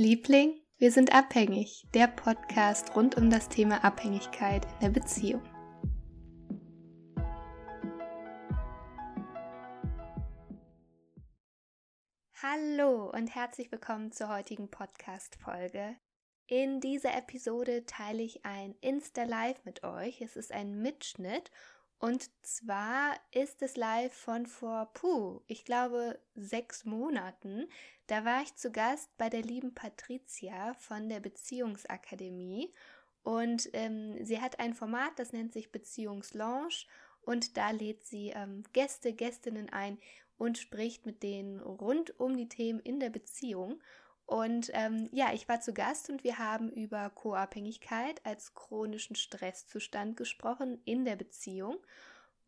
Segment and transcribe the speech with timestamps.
[0.00, 5.42] Liebling, wir sind abhängig, der Podcast rund um das Thema Abhängigkeit in der Beziehung.
[12.42, 15.96] Hallo und herzlich willkommen zur heutigen Podcast-Folge.
[16.46, 20.22] In dieser Episode teile ich ein Insta-Live mit euch.
[20.22, 21.50] Es ist ein Mitschnitt
[22.00, 27.68] und zwar ist es live von vor, puh, ich glaube, sechs Monaten.
[28.10, 32.74] Da war ich zu Gast bei der lieben Patricia von der Beziehungsakademie.
[33.22, 36.88] Und ähm, sie hat ein Format, das nennt sich Beziehungslaunch.
[37.22, 39.96] Und da lädt sie ähm, Gäste, Gästinnen ein
[40.38, 43.80] und spricht mit denen rund um die Themen in der Beziehung.
[44.26, 50.16] Und ähm, ja, ich war zu Gast und wir haben über Co-Abhängigkeit als chronischen Stresszustand
[50.16, 51.76] gesprochen in der Beziehung.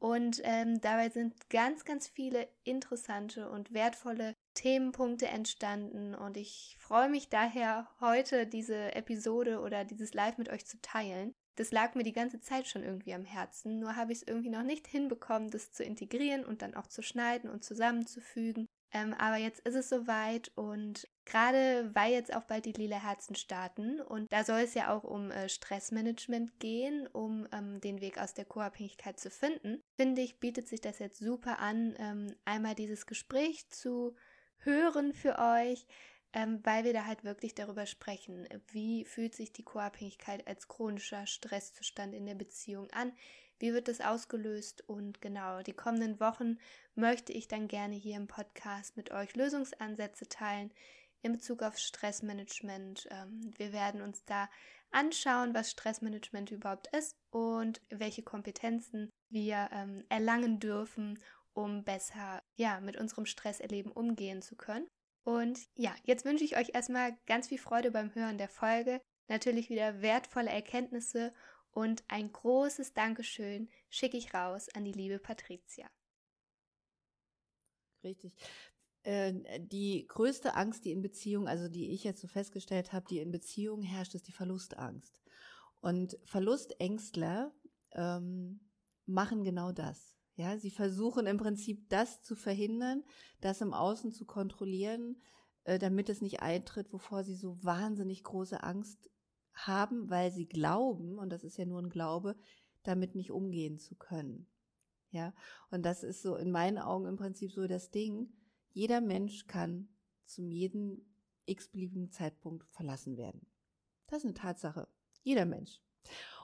[0.03, 6.17] Und ähm, dabei sind ganz, ganz viele interessante und wertvolle Themenpunkte entstanden.
[6.17, 11.37] Und ich freue mich daher, heute diese Episode oder dieses Live mit euch zu teilen.
[11.55, 14.51] Das lag mir die ganze Zeit schon irgendwie am Herzen, nur habe ich es irgendwie
[14.51, 18.67] noch nicht hinbekommen, das zu integrieren und dann auch zu schneiden und zusammenzufügen.
[18.95, 23.35] Ähm, aber jetzt ist es soweit und gerade weil jetzt auch bald die Lila Herzen
[23.35, 28.19] starten und da soll es ja auch um äh, Stressmanagement gehen, um ähm, den Weg
[28.19, 32.75] aus der Co-Abhängigkeit zu finden, finde ich, bietet sich das jetzt super an, ähm, einmal
[32.75, 34.15] dieses Gespräch zu
[34.59, 35.87] hören für euch,
[36.35, 41.27] ähm, weil wir da halt wirklich darüber sprechen, wie fühlt sich die Co-Abhängigkeit als chronischer
[41.27, 43.13] Stresszustand in der Beziehung an,
[43.63, 46.59] wie wird das ausgelöst und genau, die kommenden Wochen
[46.97, 50.73] möchte ich dann gerne hier im Podcast mit euch Lösungsansätze teilen
[51.23, 53.07] in Bezug auf Stressmanagement.
[53.13, 54.51] Ähm, wir werden uns da
[54.91, 61.21] anschauen, was Stressmanagement überhaupt ist und welche Kompetenzen wir ähm, erlangen dürfen,
[61.55, 64.89] um besser ja, mit unserem Stresserleben umgehen zu können.
[65.23, 69.71] Und ja, jetzt wünsche ich euch erstmal ganz viel Freude beim Hören der Folge, natürlich
[69.71, 71.33] wieder wertvolle Erkenntnisse
[71.73, 75.91] und ein großes Dankeschön schicke ich raus an die liebe Patricia.
[78.05, 78.35] Richtig.
[79.05, 83.19] Äh, die größte Angst, die in Beziehung, also die ich jetzt so festgestellt habe, die
[83.19, 85.19] in Beziehung herrscht, ist die Verlustangst.
[85.81, 87.53] Und Verlustängstler
[87.93, 88.61] ähm,
[89.07, 90.17] machen genau das.
[90.37, 93.05] Ja, sie versuchen im Prinzip das zu verhindern,
[93.41, 95.21] das im Außen zu kontrollieren,
[95.65, 99.11] äh, damit es nicht eintritt, wovor sie so wahnsinnig große Angst
[99.55, 102.37] haben, weil sie glauben, und das ist ja nur ein Glaube,
[102.83, 104.47] damit nicht umgehen zu können.
[105.11, 105.35] Ja,
[105.71, 108.33] und das ist so in meinen Augen im Prinzip so das Ding.
[108.71, 109.89] Jeder Mensch kann
[110.25, 111.05] zum jeden
[111.45, 113.47] x-beliebigen Zeitpunkt verlassen werden.
[114.07, 114.89] Das ist eine Tatsache.
[115.23, 115.83] Jeder Mensch.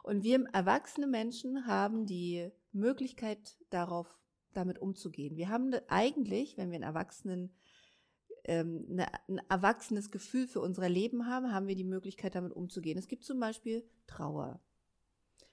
[0.03, 4.19] Und wir erwachsene Menschen haben die Möglichkeit darauf,
[4.53, 5.37] damit umzugehen.
[5.37, 7.55] Wir haben eigentlich, wenn wir einen Erwachsenen
[8.49, 12.99] ähm, eine, ein erwachsenes Gefühl für unser Leben haben, haben wir die Möglichkeit, damit umzugehen.
[12.99, 14.61] Es gibt zum Beispiel Trauer.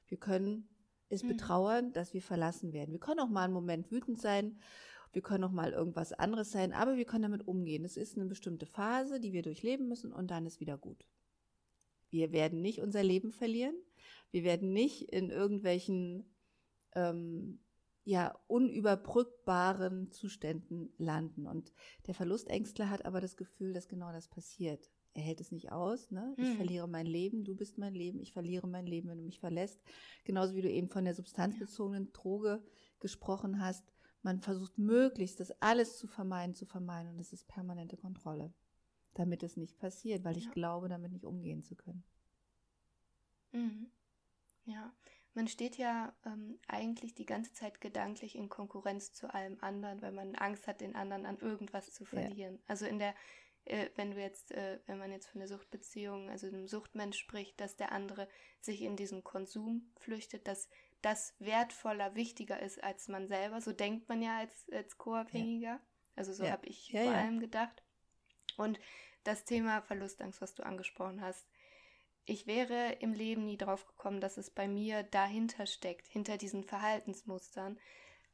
[0.08, 0.70] Wir können
[1.10, 1.30] es mhm.
[1.30, 2.94] betrauern, dass wir verlassen werden.
[2.94, 4.60] Wir können auch mal einen Moment wütend sein.
[5.12, 7.86] Wir können auch mal irgendwas anderes sein, aber wir können damit umgehen.
[7.86, 11.06] Es ist eine bestimmte Phase, die wir durchleben müssen und dann ist wieder gut.
[12.10, 13.76] Wir werden nicht unser Leben verlieren.
[14.32, 16.26] Wir werden nicht in irgendwelchen
[16.94, 17.60] ähm,
[18.06, 21.48] ja unüberbrückbaren Zuständen landen.
[21.48, 21.74] Und
[22.06, 24.90] der Verlustängstler hat aber das Gefühl, dass genau das passiert.
[25.16, 26.34] Er hält es nicht aus, ne?
[26.38, 26.56] Ich hm.
[26.58, 29.82] verliere mein Leben, du bist mein Leben, ich verliere mein Leben, wenn du mich verlässt.
[30.24, 32.64] Genauso wie du eben von der substanzbezogenen Droge
[33.00, 33.92] gesprochen hast.
[34.22, 37.14] Man versucht möglichst, das alles zu vermeiden, zu vermeiden.
[37.14, 38.54] Und es ist permanente Kontrolle,
[39.14, 40.52] damit es nicht passiert, weil ich ja.
[40.52, 42.04] glaube, damit nicht umgehen zu können.
[43.52, 43.88] Mhm.
[44.66, 44.94] Ja,
[45.36, 50.14] man steht ja ähm, eigentlich die ganze Zeit gedanklich in Konkurrenz zu allem anderen, weil
[50.14, 52.56] man Angst hat, den anderen an irgendwas zu verlieren.
[52.56, 52.62] Ja.
[52.68, 53.14] Also in der,
[53.66, 57.60] äh, wenn du jetzt, äh, wenn man jetzt von der Suchtbeziehung, also dem Suchtmensch spricht,
[57.60, 58.30] dass der andere
[58.62, 60.70] sich in diesen Konsum flüchtet, dass
[61.02, 63.60] das wertvoller, wichtiger ist als man selber.
[63.60, 65.68] So denkt man ja als, als Co-Abhängiger.
[65.68, 65.80] Ja.
[66.16, 66.52] Also so ja.
[66.52, 67.84] habe ich vor allem gedacht.
[68.56, 68.80] Und
[69.26, 71.46] das Thema Verlustangst, was du angesprochen hast,
[72.26, 76.64] ich wäre im Leben nie drauf gekommen, dass es bei mir dahinter steckt, hinter diesen
[76.64, 77.80] Verhaltensmustern.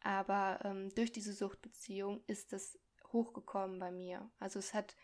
[0.01, 2.79] Aber ähm, durch diese Suchtbeziehung ist es
[3.11, 4.29] hochgekommen bei mir.
[4.39, 4.95] Also es hat,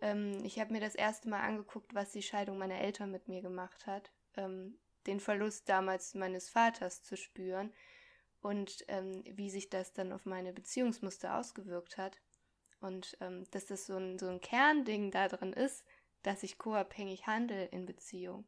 [0.00, 3.42] ähm, ich habe mir das erste Mal angeguckt, was die Scheidung meiner Eltern mit mir
[3.42, 4.12] gemacht hat.
[4.36, 7.72] Ähm, den Verlust damals meines Vaters zu spüren
[8.40, 12.20] und ähm, wie sich das dann auf meine Beziehungsmuster ausgewirkt hat.
[12.80, 15.84] Und ähm, dass das so ein, so ein Kernding da drin ist,
[16.22, 18.46] dass ich co-abhängig handle in Beziehung.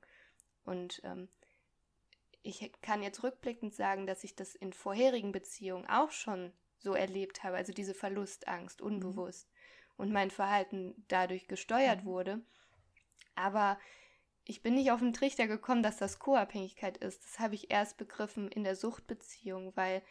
[0.64, 1.28] Und ähm,
[2.42, 7.42] ich kann jetzt rückblickend sagen, dass ich das in vorherigen Beziehungen auch schon so erlebt
[7.42, 8.86] habe, also diese Verlustangst, mhm.
[8.86, 9.92] unbewusst, mhm.
[9.96, 12.06] und mein Verhalten dadurch gesteuert mhm.
[12.06, 12.42] wurde.
[13.34, 13.78] Aber
[14.44, 17.24] ich bin nicht auf den Trichter gekommen, dass das Co-Abhängigkeit ist.
[17.24, 20.02] Das habe ich erst begriffen in der Suchtbeziehung, weil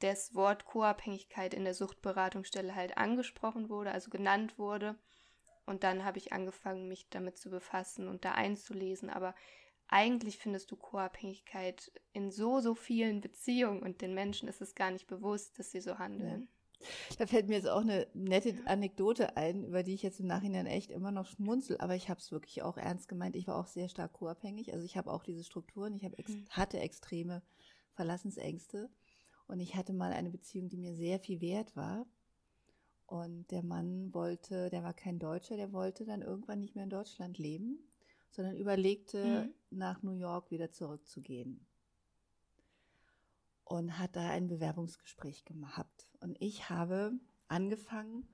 [0.00, 4.98] das Wort Co-Abhängigkeit in der Suchtberatungsstelle halt angesprochen wurde, also genannt wurde.
[5.66, 9.10] Und dann habe ich angefangen, mich damit zu befassen und da einzulesen.
[9.10, 9.34] Aber
[9.88, 14.90] eigentlich findest du Co-Abhängigkeit in so, so vielen Beziehungen und den Menschen ist es gar
[14.90, 16.48] nicht bewusst, dass sie so handeln.
[17.18, 20.66] Da fällt mir jetzt auch eine nette Anekdote ein, über die ich jetzt im Nachhinein
[20.66, 23.36] echt immer noch schmunzel, aber ich habe es wirklich auch ernst gemeint.
[23.36, 24.72] Ich war auch sehr stark co-abhängig.
[24.72, 26.46] Also ich habe auch diese Strukturen, ich ex mhm.
[26.50, 27.42] hatte extreme
[27.92, 28.90] Verlassensängste
[29.46, 32.06] und ich hatte mal eine Beziehung, die mir sehr viel wert war.
[33.12, 36.90] Und der Mann wollte, der war kein Deutscher, der wollte dann irgendwann nicht mehr in
[36.90, 37.78] Deutschland leben
[38.32, 39.54] sondern überlegte, mhm.
[39.70, 41.66] nach New York wieder zurückzugehen.
[43.64, 46.08] Und hat da ein Bewerbungsgespräch gehabt.
[46.20, 47.12] Und ich habe
[47.48, 48.26] angefangen,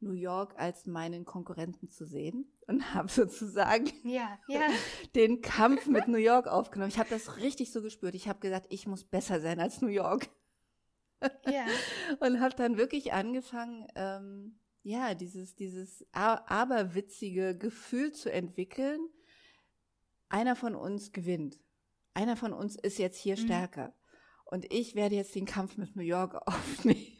[0.00, 4.62] New York als meinen Konkurrenten zu sehen und habe sozusagen ja, ja.
[5.14, 6.90] den Kampf mit New York aufgenommen.
[6.90, 8.14] Ich habe das richtig so gespürt.
[8.14, 10.30] Ich habe gesagt, ich muss besser sein als New York.
[11.46, 11.66] Ja.
[12.20, 19.00] und habe dann wirklich angefangen, ähm, ja, dieses, dieses aberwitzige Gefühl zu entwickeln,
[20.28, 21.58] einer von uns gewinnt.
[22.14, 23.42] Einer von uns ist jetzt hier mhm.
[23.42, 23.94] stärker.
[24.44, 27.18] Und ich werde jetzt den Kampf mit New York aufnehmen.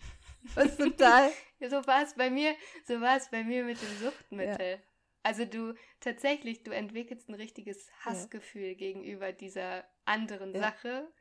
[0.55, 1.31] Was total.
[1.61, 2.55] so war es bei mir,
[2.87, 4.70] so war es bei mir mit dem Suchtmittel.
[4.70, 4.79] Ja.
[5.23, 8.75] Also du tatsächlich, du entwickelst ein richtiges Hassgefühl ja.
[8.75, 10.61] gegenüber dieser anderen ja.
[10.61, 11.12] Sache.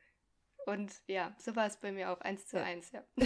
[0.66, 3.02] Und ja, so war es bei mir auch eins zu eins, ja.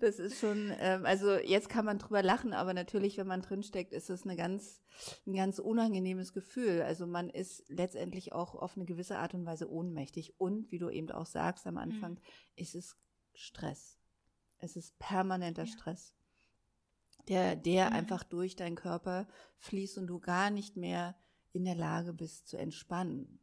[0.00, 3.92] das ist schon, ähm, also jetzt kann man drüber lachen, aber natürlich, wenn man drinsteckt,
[3.92, 4.80] ist es eine ganz,
[5.26, 6.82] ein ganz unangenehmes Gefühl.
[6.82, 10.38] Also man ist letztendlich auch auf eine gewisse Art und Weise ohnmächtig.
[10.40, 12.20] Und wie du eben auch sagst am Anfang, mhm.
[12.56, 12.96] ist es
[13.34, 13.98] Stress.
[14.58, 15.72] Es ist permanenter ja.
[15.72, 16.14] Stress,
[17.28, 17.96] der, der mhm.
[17.96, 19.26] einfach durch deinen Körper
[19.58, 21.16] fließt und du gar nicht mehr
[21.52, 23.41] in der Lage bist zu entspannen.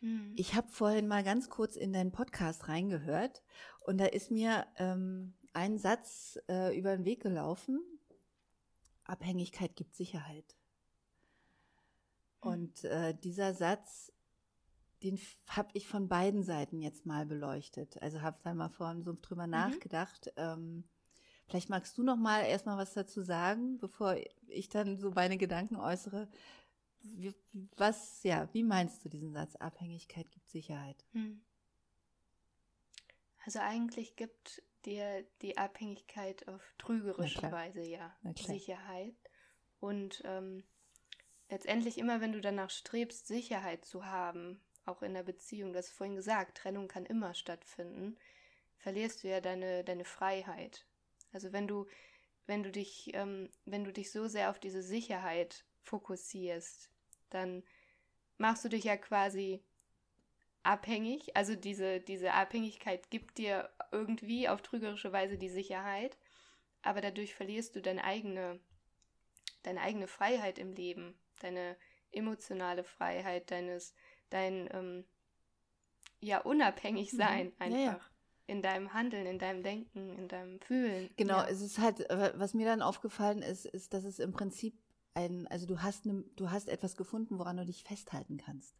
[0.00, 0.32] Mhm.
[0.36, 3.42] Ich habe vorhin mal ganz kurz in deinen Podcast reingehört
[3.80, 7.80] und da ist mir ähm, ein Satz äh, über den Weg gelaufen.
[9.04, 10.56] Abhängigkeit gibt Sicherheit.
[12.42, 12.50] Mhm.
[12.50, 14.12] Und äh, dieser Satz,
[15.02, 15.18] den
[15.48, 18.00] habe ich von beiden Seiten jetzt mal beleuchtet.
[18.02, 19.52] Also habe da mal vorhin so drüber mhm.
[19.52, 20.32] nachgedacht.
[20.36, 20.84] Ähm,
[21.46, 25.76] vielleicht magst du noch mal erstmal was dazu sagen, bevor ich dann so meine Gedanken
[25.76, 26.28] äußere,
[27.76, 29.56] was, ja, wie meinst du diesen Satz?
[29.56, 31.04] Abhängigkeit gibt Sicherheit.
[31.12, 31.42] Hm.
[33.44, 39.14] Also eigentlich gibt dir die Abhängigkeit auf trügerische Weise ja Sicherheit.
[39.78, 40.64] Und ähm,
[41.48, 45.90] letztendlich immer, wenn du danach strebst, Sicherheit zu haben, auch in der Beziehung, du hast
[45.90, 48.16] vorhin gesagt, Trennung kann immer stattfinden,
[48.78, 50.86] verlierst du ja deine, deine Freiheit.
[51.32, 51.86] Also wenn du,
[52.46, 56.90] wenn du dich, ähm, wenn du dich so sehr auf diese Sicherheit fokussierst,
[57.30, 57.62] dann
[58.38, 59.62] machst du dich ja quasi
[60.62, 61.36] abhängig.
[61.36, 66.16] Also diese, diese Abhängigkeit gibt dir irgendwie auf trügerische Weise die Sicherheit,
[66.82, 68.60] aber dadurch verlierst du deine eigene,
[69.62, 71.76] deine eigene Freiheit im Leben, deine
[72.12, 73.94] emotionale Freiheit, deines,
[74.30, 75.04] dein ähm,
[76.20, 77.52] ja unabhängig sein mhm.
[77.58, 77.78] einfach.
[77.78, 78.00] Ja, ja.
[78.46, 81.08] In deinem Handeln, in deinem Denken, in deinem Fühlen.
[81.16, 81.46] Genau, ja.
[81.46, 82.04] es ist halt,
[82.34, 84.74] was mir dann aufgefallen ist, ist, dass es im Prinzip
[85.14, 88.76] ein, also du hast, ne, du hast etwas gefunden, woran du dich festhalten kannst.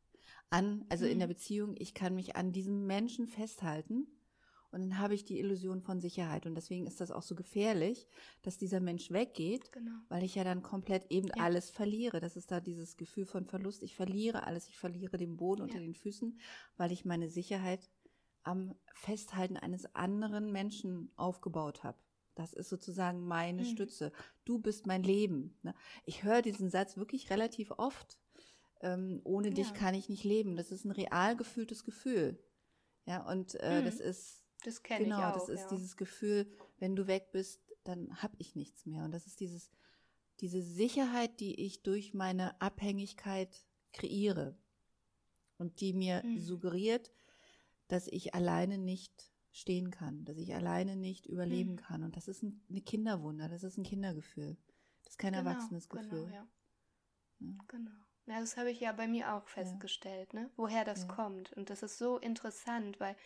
[0.50, 1.12] An, also mhm.
[1.12, 1.32] in der mhm.
[1.32, 4.06] Beziehung, ich kann mich an diesem Menschen festhalten
[4.72, 6.46] und dann habe ich die Illusion von Sicherheit.
[6.46, 8.06] Und deswegen ist das auch so gefährlich,
[8.42, 9.98] dass dieser Mensch weggeht, genau.
[10.08, 11.42] weil ich ja dann komplett eben ja.
[11.42, 12.20] alles verliere.
[12.20, 13.82] Das ist da dieses Gefühl von Verlust.
[13.82, 15.64] Ich verliere alles, ich verliere den Boden ja.
[15.64, 16.38] unter den Füßen,
[16.76, 17.90] weil ich meine Sicherheit
[18.42, 21.98] am Festhalten eines anderen Menschen aufgebaut habe.
[22.40, 23.66] Das ist sozusagen meine mhm.
[23.66, 24.12] Stütze.
[24.46, 25.58] Du bist mein Leben.
[25.62, 25.74] Ne?
[26.06, 28.16] Ich höre diesen Satz wirklich relativ oft.
[28.80, 29.54] Ähm, ohne ja.
[29.54, 30.56] dich kann ich nicht leben.
[30.56, 32.42] Das ist ein real gefühltes Gefühl.
[33.04, 33.84] Ja, und äh, mhm.
[33.84, 34.46] das ist.
[34.64, 35.34] Das kenne genau, ich auch.
[35.34, 35.68] Das ist ja.
[35.68, 39.04] dieses Gefühl, wenn du weg bist, dann habe ich nichts mehr.
[39.04, 39.70] Und das ist dieses,
[40.40, 44.56] diese Sicherheit, die ich durch meine Abhängigkeit kreiere.
[45.58, 46.40] Und die mir mhm.
[46.40, 47.12] suggeriert,
[47.88, 51.76] dass ich alleine nicht stehen kann, dass ich alleine nicht überleben mhm.
[51.76, 52.02] kann.
[52.02, 54.56] Und das ist ein, eine Kinderwunder, das ist ein Kindergefühl.
[55.02, 56.24] Das ist kein genau, erwachsenes genau, Gefühl.
[56.24, 56.48] Genau, ja.
[57.40, 57.58] ja.
[57.68, 57.90] Genau.
[58.26, 60.40] Ja, das habe ich ja bei mir auch festgestellt, ja.
[60.40, 60.50] ne?
[60.56, 61.08] woher das ja.
[61.08, 61.52] kommt.
[61.54, 63.16] Und das ist so interessant, weil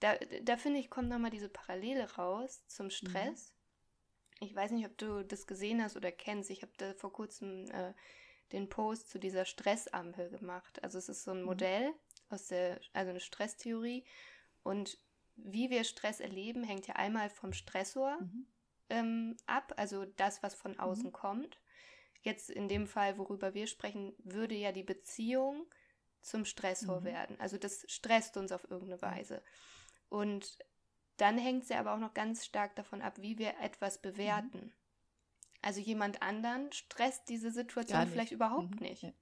[0.00, 2.90] da, da finde ich, kommt nochmal diese Parallele raus zum mhm.
[2.90, 3.52] Stress.
[4.40, 4.46] Mhm.
[4.46, 6.50] Ich weiß nicht, ob du das gesehen hast oder kennst.
[6.50, 7.92] Ich habe da vor kurzem äh,
[8.52, 10.82] den Post zu dieser Stressampel gemacht.
[10.82, 11.46] Also es ist so ein mhm.
[11.46, 11.92] Modell
[12.30, 14.04] aus der, also eine Stresstheorie.
[14.62, 14.98] Und
[15.44, 18.46] wie wir Stress erleben, hängt ja einmal vom Stressor mhm.
[18.88, 21.12] ähm, ab, also das, was von außen mhm.
[21.12, 21.60] kommt.
[22.22, 25.66] jetzt in dem Fall, worüber wir sprechen, würde ja die Beziehung
[26.20, 27.04] zum Stressor mhm.
[27.04, 27.40] werden.
[27.40, 29.42] Also das stresst uns auf irgendeine Weise.
[30.08, 30.58] Und
[31.16, 34.66] dann hängt es ja aber auch noch ganz stark davon ab, wie wir etwas bewerten.
[34.66, 34.72] Mhm.
[35.62, 38.86] Also jemand anderen stresst diese Situation vielleicht überhaupt mhm.
[38.86, 39.02] nicht.
[39.02, 39.12] Ja.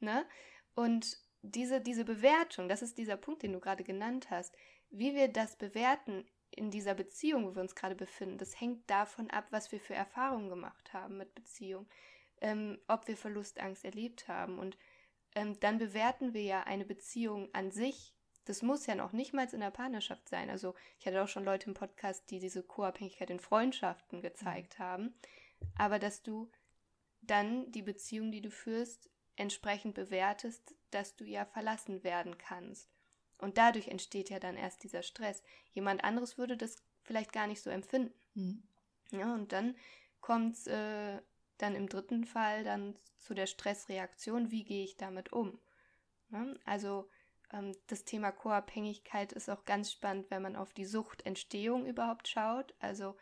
[0.00, 0.26] Ne?
[0.74, 4.54] Und diese, diese Bewertung, das ist dieser Punkt, den du gerade genannt hast,
[4.90, 9.30] wie wir das bewerten in dieser Beziehung, wo wir uns gerade befinden, das hängt davon
[9.30, 11.86] ab, was wir für Erfahrungen gemacht haben mit Beziehung,
[12.40, 14.58] ähm, ob wir Verlustangst erlebt haben.
[14.58, 14.78] Und
[15.34, 18.14] ähm, dann bewerten wir ja eine Beziehung an sich.
[18.44, 20.50] Das muss ja noch nicht mal in der Partnerschaft sein.
[20.50, 24.82] Also ich hatte auch schon Leute im Podcast, die diese Co-Abhängigkeit in Freundschaften gezeigt mhm.
[24.82, 25.14] haben.
[25.76, 26.50] Aber dass du
[27.22, 32.90] dann die Beziehung, die du führst, entsprechend bewertest, dass du ja verlassen werden kannst.
[33.38, 35.42] Und dadurch entsteht ja dann erst dieser Stress.
[35.72, 38.14] Jemand anderes würde das vielleicht gar nicht so empfinden.
[38.34, 38.62] Mhm.
[39.10, 39.76] Ja, und dann
[40.20, 41.20] kommt es äh,
[41.58, 45.60] dann im dritten Fall dann zu der Stressreaktion, wie gehe ich damit um?
[46.30, 47.08] Ja, also
[47.52, 52.74] ähm, das Thema Co-Abhängigkeit ist auch ganz spannend, wenn man auf die Suchtentstehung überhaupt schaut.
[52.80, 53.16] Also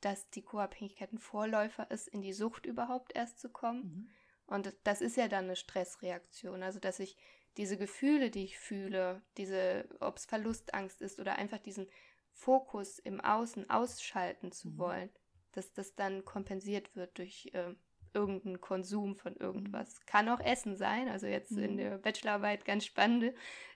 [0.00, 3.82] dass die Co-Abhängigkeit ein Vorläufer ist, in die Sucht überhaupt erst zu kommen.
[3.82, 4.10] Mhm.
[4.50, 6.62] Und das ist ja dann eine Stressreaktion.
[6.62, 7.16] Also dass ich
[7.56, 11.88] diese Gefühle, die ich fühle, diese, ob es Verlustangst ist oder einfach diesen
[12.32, 14.78] Fokus im Außen ausschalten zu mhm.
[14.78, 15.10] wollen,
[15.52, 17.74] dass das dann kompensiert wird durch äh,
[18.12, 20.00] irgendeinen Konsum von irgendwas.
[20.00, 20.06] Mhm.
[20.06, 21.62] Kann auch Essen sein, also jetzt mhm.
[21.62, 23.32] in der Bachelorarbeit ganz spannend,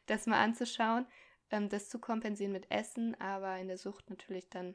[0.07, 1.07] das mal anzuschauen,
[1.51, 4.75] ähm, das zu kompensieren mit Essen, aber in der Sucht natürlich dann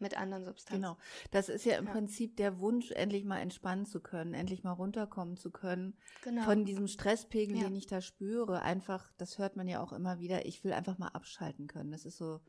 [0.00, 0.82] mit anderen Substanzen.
[0.82, 0.96] Genau.
[1.30, 1.92] Das ist ja im ja.
[1.92, 5.94] Prinzip der Wunsch, endlich mal entspannen zu können, endlich mal runterkommen zu können.
[6.22, 6.42] Genau.
[6.42, 7.64] Von diesem Stresspegel, ja.
[7.64, 8.62] den ich da spüre.
[8.62, 11.90] Einfach, das hört man ja auch immer wieder, ich will einfach mal abschalten können.
[11.90, 12.40] Das ist so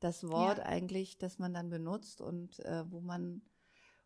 [0.00, 0.64] das Wort ja.
[0.64, 3.42] eigentlich, das man dann benutzt und äh, wo man,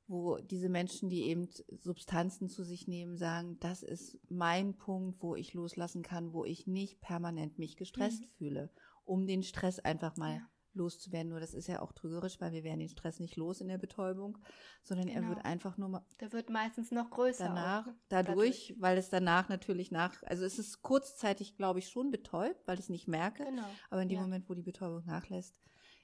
[0.07, 1.49] wo diese Menschen, die eben
[1.79, 6.67] Substanzen zu sich nehmen, sagen, das ist mein Punkt, wo ich loslassen kann, wo ich
[6.67, 8.31] nicht permanent mich gestresst mhm.
[8.37, 8.71] fühle,
[9.05, 10.43] um den Stress einfach mal
[10.75, 11.31] loszuwerden.
[11.31, 13.79] Nur das ist ja auch trügerisch, weil wir werden den Stress nicht los in der
[13.79, 14.39] Betäubung,
[14.83, 15.21] sondern genau.
[15.21, 16.05] er wird einfach nur mal.
[16.21, 17.45] Der wird meistens noch größer.
[17.45, 18.37] Danach, auch, dadurch,
[18.69, 22.79] dadurch, weil es danach natürlich nach, also es ist kurzzeitig, glaube ich, schon betäubt, weil
[22.79, 23.45] ich es nicht merke.
[23.45, 23.67] Genau.
[23.91, 24.23] Aber in dem ja.
[24.23, 25.61] Moment, wo die Betäubung nachlässt,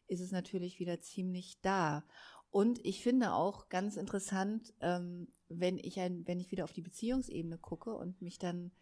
[0.09, 2.05] ist es natürlich wieder ziemlich da.
[2.51, 6.83] Und ich finde auch ganz interessant, ähm, wenn ich ein, wenn ich wieder auf die
[6.83, 8.73] Beziehungsebene gucke und mich dann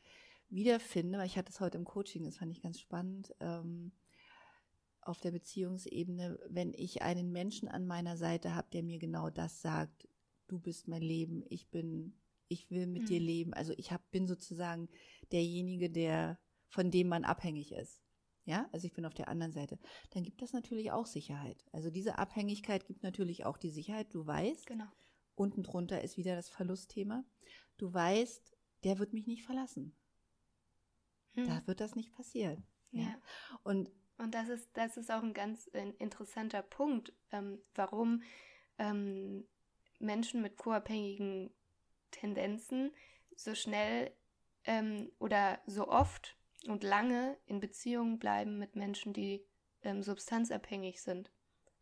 [0.48, 3.34] wiederfinde, weil ich hatte es heute im Coaching, das fand ich ganz spannend.
[3.40, 3.92] Ähm,
[5.06, 9.62] auf der Beziehungsebene, wenn ich einen Menschen an meiner Seite habe, der mir genau das
[9.62, 10.08] sagt,
[10.49, 12.14] du bist mein Leben, ich bin,
[12.49, 13.06] ich will mit mhm.
[13.06, 13.54] dir leben.
[13.54, 14.88] Also ich hab, bin sozusagen
[15.32, 18.00] derjenige, der, von dem man abhängig ist.
[18.46, 19.78] Ja, also ich bin auf der anderen Seite.
[20.11, 21.64] Dann gibt das natürlich auch Sicherheit.
[21.73, 24.12] Also diese Abhängigkeit gibt natürlich auch die Sicherheit.
[24.12, 24.84] Du weißt, genau.
[25.34, 27.25] unten drunter ist wieder das Verlustthema.
[27.78, 29.96] Du weißt, der wird mich nicht verlassen.
[31.32, 31.46] Hm.
[31.46, 32.66] Da wird das nicht passieren.
[32.90, 33.02] Ja.
[33.02, 33.18] ja.
[33.62, 38.23] Und und das ist, das ist auch ein ganz äh, interessanter Punkt, ähm, warum
[38.78, 39.47] ähm,
[39.99, 41.50] Menschen mit co-abhängigen
[42.11, 42.92] Tendenzen
[43.37, 44.12] so schnell
[44.64, 49.44] ähm, oder so oft und lange in Beziehungen bleiben mit Menschen, die
[49.83, 51.30] ähm, substanzabhängig sind.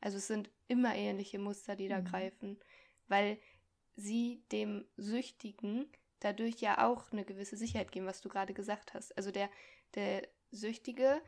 [0.01, 2.05] Also es sind immer ähnliche Muster, die da mhm.
[2.05, 2.61] greifen,
[3.09, 3.39] weil
[3.95, 5.87] sie dem Süchtigen
[6.21, 9.17] dadurch ja auch eine gewisse Sicherheit geben, was du gerade gesagt hast.
[9.17, 9.51] Also der,
[9.95, 11.21] der Süchtige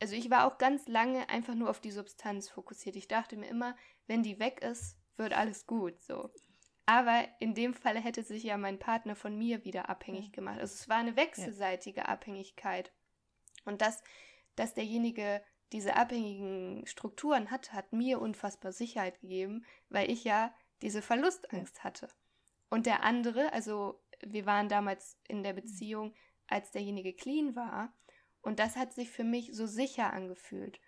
[0.00, 2.96] also ich war auch ganz lange einfach nur auf die Substanz fokussiert.
[2.96, 3.76] Ich dachte mir immer,
[4.06, 6.30] wenn die weg ist, wird alles gut, so.
[6.84, 10.60] Aber in dem Fall hätte sich ja mein Partner von mir wieder abhängig gemacht.
[10.60, 12.06] Also es war eine wechselseitige ja.
[12.06, 12.92] Abhängigkeit.
[13.64, 14.02] Und das,
[14.54, 21.02] dass derjenige diese abhängigen Strukturen hat, hat mir unfassbar Sicherheit gegeben, weil ich ja diese
[21.02, 22.08] Verlustangst hatte.
[22.70, 26.14] Und der andere, also wir waren damals in der Beziehung,
[26.46, 27.92] als derjenige clean war,
[28.46, 30.78] und das hat sich für mich so sicher angefühlt.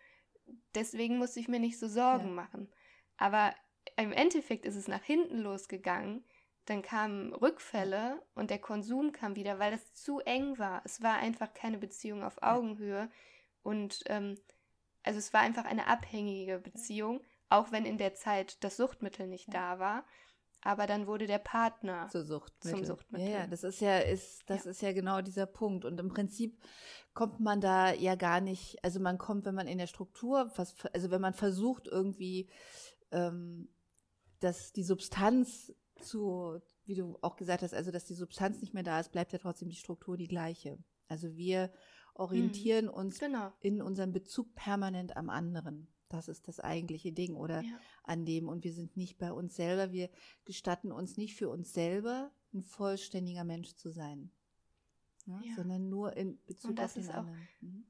[0.76, 2.34] Deswegen musste ich mir nicht so Sorgen ja.
[2.34, 2.72] machen.
[3.16, 3.52] Aber
[3.96, 6.24] im Endeffekt ist es nach hinten losgegangen.
[6.66, 10.82] Dann kamen Rückfälle und der Konsum kam wieder, weil es zu eng war.
[10.84, 13.10] Es war einfach keine Beziehung auf Augenhöhe.
[13.64, 14.38] Und ähm,
[15.02, 19.52] also es war einfach eine abhängige Beziehung, auch wenn in der Zeit das Suchtmittel nicht
[19.52, 20.04] da war
[20.62, 22.78] aber dann wurde der Partner Zur Suchtmittel.
[22.78, 23.28] zum Suchtmittel.
[23.28, 24.70] Ja, das ist ja, ist, das ja.
[24.70, 25.84] ist ja genau dieser Punkt.
[25.84, 26.58] Und im Prinzip
[27.14, 30.52] kommt man da ja gar nicht, also man kommt, wenn man in der Struktur,
[30.92, 32.48] also wenn man versucht irgendwie,
[33.12, 33.68] ähm,
[34.40, 38.82] dass die Substanz zu, wie du auch gesagt hast, also dass die Substanz nicht mehr
[38.82, 40.78] da ist, bleibt ja trotzdem die Struktur die gleiche.
[41.08, 41.72] Also wir
[42.14, 43.52] orientieren mhm, uns genau.
[43.60, 45.88] in unserem Bezug permanent am anderen.
[46.08, 47.80] Das ist das eigentliche Ding oder ja.
[48.04, 49.92] an dem und wir sind nicht bei uns selber.
[49.92, 50.08] Wir
[50.44, 54.30] gestatten uns nicht für uns selber ein vollständiger Mensch zu sein.
[55.26, 55.40] Ne?
[55.44, 55.54] Ja.
[55.56, 57.48] Sondern nur in Bezug Und das auf den ist auch- anderen.
[57.60, 57.86] Mhm.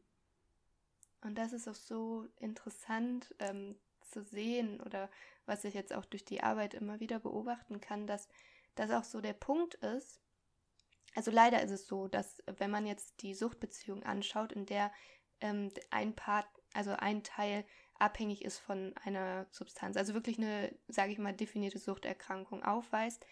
[1.21, 5.11] Und das ist auch so interessant ähm, zu sehen oder
[5.47, 8.29] was ich jetzt auch durch die Arbeit immer wieder beobachten kann, dass
[8.75, 10.21] das auch so der Punkt ist.
[11.15, 14.93] Also leider ist es so, dass wenn man jetzt die Suchtbeziehung anschaut, in der
[15.41, 17.65] ähm, ein Part, also ein Teil
[17.99, 23.26] abhängig ist von einer Substanz, also wirklich eine, sage ich mal, definierte Suchterkrankung aufweist,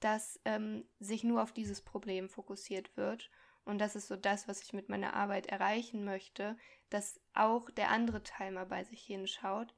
[0.00, 3.30] dass ähm, sich nur auf dieses Problem fokussiert wird.
[3.64, 6.56] Und das ist so das, was ich mit meiner Arbeit erreichen möchte,
[6.90, 9.74] dass auch der andere Teil mal bei sich hinschaut,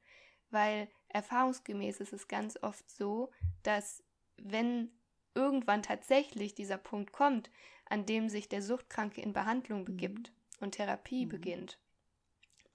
[0.49, 3.31] weil erfahrungsgemäß ist es ganz oft so,
[3.63, 4.03] dass
[4.37, 4.91] wenn
[5.33, 7.49] irgendwann tatsächlich dieser Punkt kommt,
[7.89, 11.29] an dem sich der Suchtkranke in Behandlung begibt und Therapie Mhm.
[11.29, 11.79] beginnt,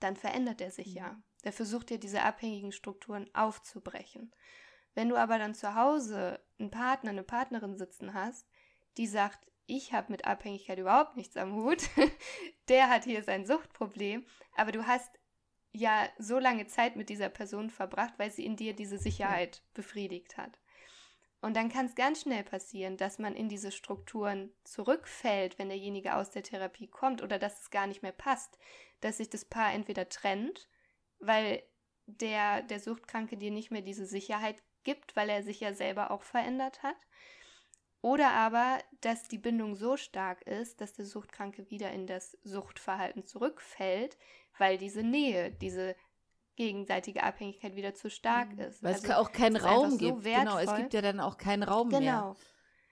[0.01, 0.97] dann verändert er sich Mhm.
[0.97, 1.23] ja.
[1.47, 4.35] Der versucht ja diese abhängigen Strukturen aufzubrechen.
[4.95, 8.49] Wenn du aber dann zu Hause einen Partner, eine Partnerin sitzen hast,
[8.97, 11.89] die sagt, ich habe mit Abhängigkeit überhaupt nichts am Hut,
[12.69, 14.27] der hat hier sein Suchtproblem,
[14.57, 15.21] aber du hast
[15.71, 20.37] ja so lange Zeit mit dieser Person verbracht, weil sie in dir diese Sicherheit befriedigt
[20.37, 20.59] hat.
[21.41, 26.17] Und dann kann es ganz schnell passieren, dass man in diese Strukturen zurückfällt, wenn derjenige
[26.17, 28.59] aus der Therapie kommt oder dass es gar nicht mehr passt,
[29.01, 30.69] dass sich das Paar entweder trennt,
[31.19, 31.63] weil
[32.07, 36.23] der, der Suchtkranke dir nicht mehr diese Sicherheit gibt, weil er sich ja selber auch
[36.23, 36.97] verändert hat.
[38.03, 43.25] Oder aber, dass die Bindung so stark ist, dass der Suchtkranke wieder in das Suchtverhalten
[43.25, 44.17] zurückfällt,
[44.59, 45.97] weil diese Nähe, diese
[46.55, 48.83] gegenseitige Abhängigkeit wieder zu stark ist.
[48.83, 50.25] Weil Also es auch keinen Raum so gibt.
[50.25, 50.77] genau, es wertvoll.
[50.77, 52.01] gibt ja dann auch keinen Raum mehr.
[52.01, 52.37] Genau.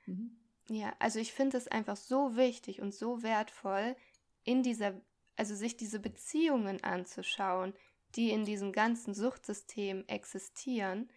[0.06, 0.36] Mhm.
[0.68, 3.96] Ja, also ich finde es einfach so wichtig und so wertvoll,
[4.44, 5.00] in dieser,
[5.36, 7.74] also sich diese Beziehungen anzuschauen,
[8.16, 11.10] die in diesem ganzen Suchtsystem existieren,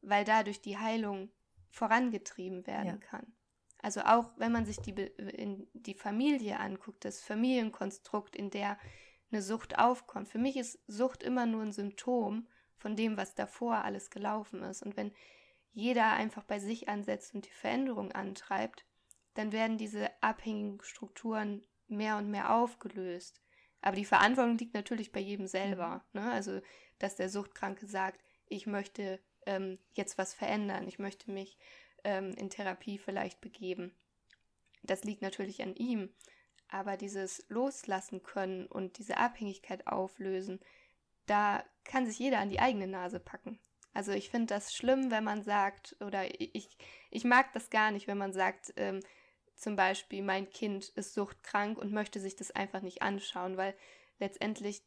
[0.00, 1.30] weil dadurch die Heilung
[1.70, 3.06] vorangetrieben werden Ja.
[3.08, 3.32] kann.
[3.78, 8.78] Also auch wenn man sich die, in die Familie anguckt, das Familienkonstrukt, in der
[9.32, 10.28] eine Sucht aufkommt.
[10.28, 14.82] Für mich ist Sucht immer nur ein Symptom von dem, was davor alles gelaufen ist.
[14.82, 15.12] Und wenn
[15.72, 18.84] jeder einfach bei sich ansetzt und die Veränderung antreibt,
[19.34, 23.40] dann werden diese abhängigen Strukturen mehr und mehr aufgelöst.
[23.82, 26.04] Aber die Verantwortung liegt natürlich bei jedem selber.
[26.12, 26.30] Ne?
[26.30, 26.60] Also,
[26.98, 31.58] dass der Suchtkranke sagt, ich möchte ähm, jetzt was verändern, ich möchte mich
[32.04, 33.92] ähm, in Therapie vielleicht begeben.
[34.82, 36.10] Das liegt natürlich an ihm.
[36.68, 40.60] Aber dieses Loslassen können und diese Abhängigkeit auflösen,
[41.26, 43.58] da kann sich jeder an die eigene Nase packen.
[43.94, 46.78] Also ich finde das schlimm, wenn man sagt, oder ich,
[47.10, 49.00] ich mag das gar nicht, wenn man sagt, ähm,
[49.62, 53.74] zum Beispiel, mein Kind ist suchtkrank und möchte sich das einfach nicht anschauen, weil
[54.18, 54.82] letztendlich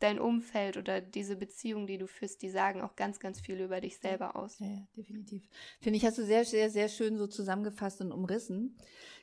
[0.00, 3.80] dein Umfeld oder diese Beziehung, die du führst, die sagen auch ganz, ganz viel über
[3.80, 4.58] dich selber aus.
[4.58, 5.48] Ja, ja, definitiv.
[5.80, 8.76] Finde ich, hast du sehr, sehr, sehr schön so zusammengefasst und umrissen.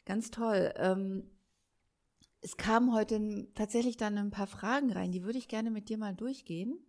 [0.05, 0.73] Ganz toll.
[0.77, 1.29] Ähm,
[2.39, 5.97] es kamen heute tatsächlich dann ein paar Fragen rein, die würde ich gerne mit dir
[5.97, 6.79] mal durchgehen.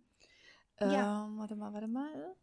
[0.79, 1.25] Ja.
[1.25, 2.35] Ähm, warte mal, warte mal.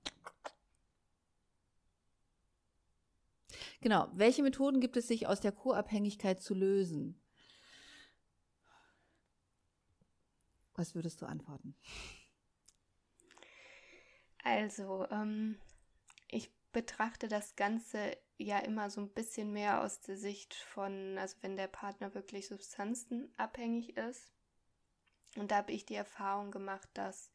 [3.80, 4.08] Genau.
[4.12, 7.20] Welche Methoden gibt es, sich aus der Co-Abhängigkeit zu lösen?
[10.74, 11.74] Was würdest du antworten?
[14.42, 15.58] Also, ähm,
[16.28, 21.36] ich betrachte das Ganze ja immer so ein bisschen mehr aus der Sicht von, also
[21.42, 24.32] wenn der Partner wirklich substanzenabhängig ist.
[25.36, 27.30] Und da habe ich die Erfahrung gemacht, dass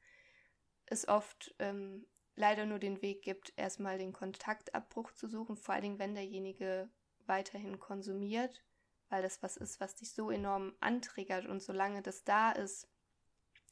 [0.88, 2.06] es oft ähm,
[2.36, 6.90] leider nur den Weg gibt, erstmal den Kontaktabbruch zu suchen, vor allen Dingen, wenn derjenige
[7.26, 8.64] weiterhin konsumiert,
[9.10, 12.88] weil das was ist, was dich so enorm antriggert und solange das da ist,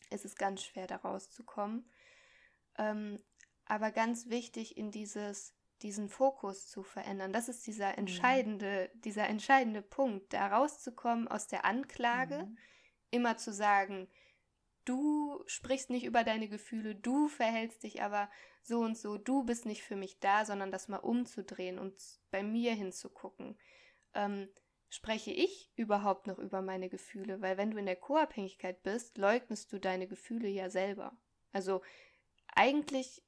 [0.10, 1.90] ist es ganz schwer, da rauszukommen.
[2.78, 3.20] Ähm,
[3.66, 7.34] aber ganz wichtig, in dieses, diesen Fokus zu verändern.
[7.34, 12.58] Das ist dieser entscheidende, dieser entscheidende Punkt, da rauszukommen aus der Anklage, Mhm.
[13.12, 14.10] immer zu sagen,
[14.86, 18.30] du sprichst nicht über deine Gefühle, du verhältst dich aber
[18.62, 21.96] so und so, du bist nicht für mich da, sondern das mal umzudrehen und
[22.32, 23.58] bei mir hinzugucken.
[24.14, 24.50] Ähm,
[24.90, 27.42] spreche ich überhaupt noch über meine Gefühle?
[27.42, 31.18] Weil wenn du in der Co-Abhängigkeit bist, leugnest du deine Gefühle ja selber.
[31.52, 31.82] Also
[32.54, 33.24] eigentlich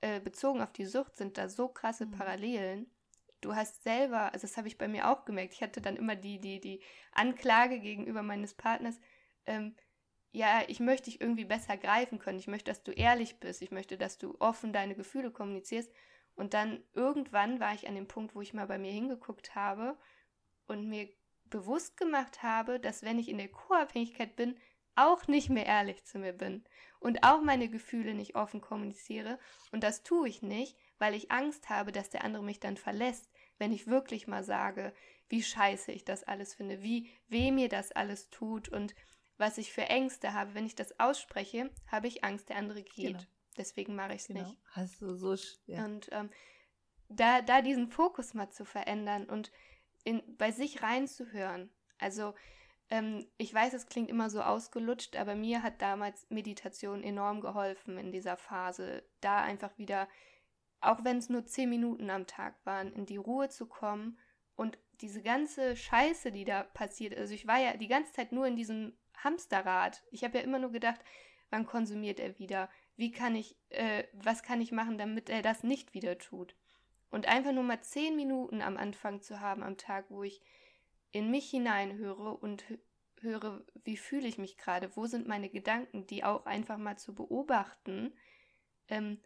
[0.00, 2.10] äh, bezogen auf die Sucht sind da so krasse Mhm.
[2.12, 2.90] Parallelen.
[3.40, 6.16] Du hast selber, also das habe ich bei mir auch gemerkt, ich hatte dann immer
[6.16, 6.80] die, die, die
[7.12, 9.00] Anklage gegenüber meines Partners,
[9.46, 9.74] ähm,
[10.32, 13.70] ja, ich möchte dich irgendwie besser greifen können, ich möchte, dass du ehrlich bist, ich
[13.70, 15.92] möchte, dass du offen deine Gefühle kommunizierst.
[16.34, 19.98] Und dann irgendwann war ich an dem Punkt, wo ich mal bei mir hingeguckt habe
[20.66, 21.08] und mir
[21.44, 24.56] bewusst gemacht habe, dass wenn ich in der Co-Abhängigkeit bin,
[24.94, 26.64] auch nicht mehr ehrlich zu mir bin
[27.00, 29.38] und auch meine Gefühle nicht offen kommuniziere.
[29.70, 33.30] Und das tue ich nicht, weil ich Angst habe, dass der andere mich dann verlässt,
[33.58, 34.92] wenn ich wirklich mal sage,
[35.28, 38.94] wie scheiße ich das alles finde, wie weh mir das alles tut und
[39.38, 40.54] was ich für Ängste habe.
[40.54, 43.18] Wenn ich das ausspreche, habe ich Angst, der andere geht.
[43.18, 43.22] Genau.
[43.56, 44.42] Deswegen mache ich es genau.
[44.42, 44.58] nicht.
[44.70, 45.36] Hast du so.
[45.66, 45.84] Ja.
[45.84, 46.30] Und ähm,
[47.08, 49.52] da, da diesen Fokus mal zu verändern und
[50.04, 51.70] in, bei sich reinzuhören.
[51.98, 52.34] Also
[52.90, 57.98] ähm, ich weiß, es klingt immer so ausgelutscht, aber mir hat damals Meditation enorm geholfen
[57.98, 60.08] in dieser Phase, da einfach wieder,
[60.80, 64.18] auch wenn es nur zehn Minuten am Tag waren, in die Ruhe zu kommen
[64.56, 68.46] und diese ganze Scheiße, die da passiert, also ich war ja die ganze Zeit nur
[68.46, 70.02] in diesem Hamsterrad.
[70.10, 71.00] Ich habe ja immer nur gedacht,
[71.50, 72.68] wann konsumiert er wieder?
[72.96, 76.54] Wie kann ich, äh, was kann ich machen, damit er das nicht wieder tut?
[77.10, 80.40] Und einfach nur mal zehn Minuten am Anfang zu haben am Tag, wo ich
[81.10, 82.64] in mich hineinhöre und
[83.20, 87.14] höre, wie fühle ich mich gerade, wo sind meine Gedanken, die auch einfach mal zu
[87.14, 88.12] beobachten,
[88.88, 89.20] ähm,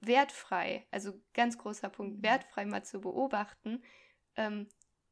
[0.00, 2.22] wertfrei, also ganz großer Punkt, mhm.
[2.22, 3.82] wertfrei mal zu beobachten,
[4.36, 4.68] ähm,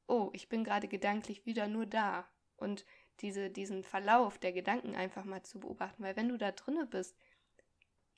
[0.07, 2.85] oh, ich bin gerade gedanklich wieder nur da und
[3.23, 7.17] diese, diesen Verlauf der Gedanken einfach mal zu beobachten, weil wenn du da drinne bist,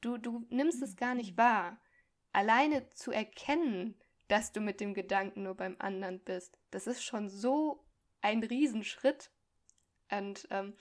[0.01, 1.39] du, du nimmst es gar nicht mhm.
[1.39, 1.81] wahr.
[2.33, 3.95] Alleine zu erkennen,
[4.29, 7.85] dass du mit dem Gedanken nur beim anderen bist, das ist schon so
[8.21, 9.31] ein Riesenschritt.
[10.11, 10.75] Und ähm,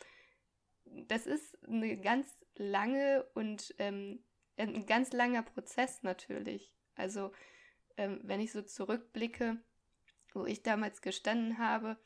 [0.85, 4.23] das ist eine ganz lange und ähm,
[4.57, 6.71] ein ganz langer Prozess natürlich.
[6.95, 7.31] Also
[7.97, 9.57] ähm, wenn ich so zurückblicke,
[10.33, 11.97] wo ich damals gestanden habe,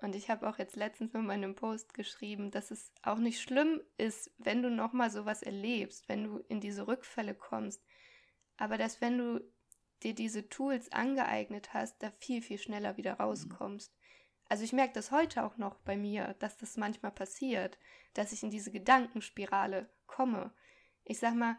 [0.00, 3.80] und ich habe auch jetzt letztens in meinem Post geschrieben, dass es auch nicht schlimm
[3.98, 7.82] ist, wenn du nochmal sowas erlebst, wenn du in diese Rückfälle kommst.
[8.56, 9.40] Aber dass wenn du
[10.02, 13.20] dir diese Tools angeeignet hast, da viel, viel schneller wieder mhm.
[13.20, 13.94] rauskommst.
[14.48, 17.78] Also ich merke das heute auch noch bei mir, dass das manchmal passiert,
[18.14, 20.52] dass ich in diese Gedankenspirale komme.
[21.04, 21.56] Ich sag mal,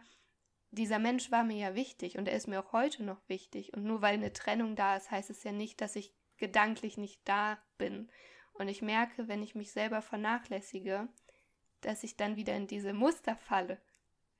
[0.71, 3.73] dieser Mensch war mir ja wichtig und er ist mir auch heute noch wichtig.
[3.73, 7.21] Und nur weil eine Trennung da ist, heißt es ja nicht, dass ich gedanklich nicht
[7.23, 8.09] da bin.
[8.53, 11.07] Und ich merke, wenn ich mich selber vernachlässige,
[11.79, 13.79] dass ich dann wieder in diese Muster falle.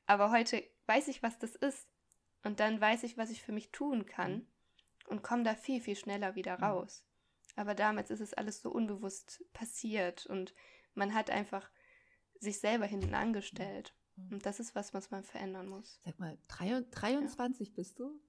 [0.05, 1.87] Aber heute weiß ich, was das ist.
[2.43, 4.45] Und dann weiß ich, was ich für mich tun kann
[5.07, 6.63] und komme da viel, viel schneller wieder mhm.
[6.63, 7.05] raus.
[7.55, 10.53] Aber damals ist es alles so unbewusst passiert und
[10.95, 11.69] man hat einfach
[12.39, 13.93] sich selber hinten angestellt.
[14.15, 14.33] Mhm.
[14.33, 15.99] Und das ist was, was man verändern muss.
[16.03, 17.73] Sag mal, 23 ja.
[17.75, 18.19] bist du?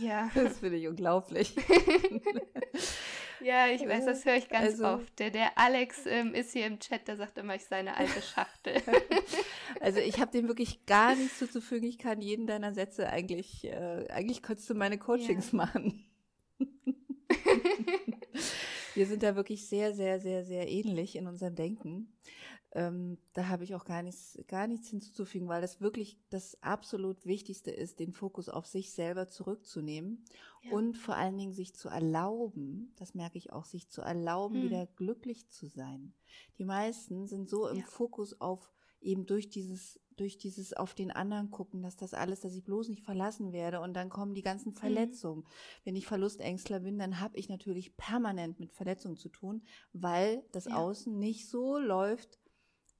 [0.00, 0.30] Ja.
[0.34, 1.54] Das finde ich unglaublich.
[3.40, 5.18] ja, ich weiß, das höre ich ganz also, oft.
[5.18, 8.22] Der, der Alex ähm, ist hier im Chat, der sagt immer, ich sei eine alte
[8.22, 8.80] Schachtel.
[9.80, 11.88] also ich habe dem wirklich gar nichts zuzufügen.
[11.88, 15.58] Ich kann jeden deiner Sätze eigentlich, äh, eigentlich könntest du meine Coachings ja.
[15.58, 16.04] machen.
[18.94, 22.12] Wir sind da wirklich sehr, sehr, sehr, sehr ähnlich in unserem Denken.
[22.78, 27.26] Ähm, da habe ich auch gar nichts, gar nichts hinzuzufügen, weil das wirklich das absolut
[27.26, 30.24] Wichtigste ist, den Fokus auf sich selber zurückzunehmen
[30.62, 30.70] ja.
[30.70, 34.62] und vor allen Dingen sich zu erlauben, das merke ich auch, sich zu erlauben, hm.
[34.62, 36.14] wieder glücklich zu sein.
[36.58, 37.84] Die meisten sind so im ja.
[37.84, 42.54] Fokus auf eben durch dieses, durch dieses auf den anderen gucken, dass das alles, dass
[42.54, 44.76] ich bloß nicht verlassen werde und dann kommen die ganzen mhm.
[44.76, 45.40] Verletzungen.
[45.40, 45.46] Mhm.
[45.84, 49.62] Wenn ich Verlustängstler bin, dann habe ich natürlich permanent mit Verletzungen zu tun,
[49.92, 50.76] weil das ja.
[50.76, 52.38] Außen nicht so läuft,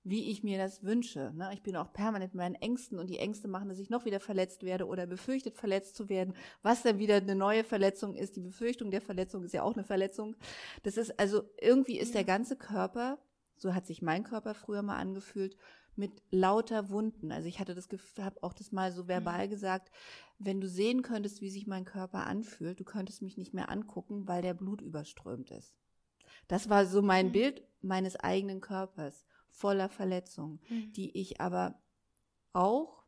[0.09, 1.33] wie ich mir das wünsche.
[1.35, 1.51] Ne?
[1.53, 4.21] Ich bin auch permanent mit meinen Ängsten und die Ängste machen, dass ich noch wieder
[4.21, 8.37] verletzt werde oder befürchtet, verletzt zu werden, was dann wieder eine neue Verletzung ist.
[8.37, 10.37] Die Befürchtung der Verletzung ist ja auch eine Verletzung.
[10.83, 13.19] Das ist also irgendwie ist der ganze Körper,
[13.57, 15.57] so hat sich mein Körper früher mal angefühlt,
[15.97, 17.33] mit lauter Wunden.
[17.33, 19.51] Also ich hatte das habe auch das mal so verbal mhm.
[19.51, 19.91] gesagt,
[20.39, 24.29] wenn du sehen könntest, wie sich mein Körper anfühlt, du könntest mich nicht mehr angucken,
[24.29, 25.75] weil der Blut überströmt ist.
[26.47, 27.33] Das war so mein mhm.
[27.33, 30.93] Bild meines eigenen Körpers voller Verletzungen, mhm.
[30.93, 31.81] die ich aber
[32.53, 33.05] auch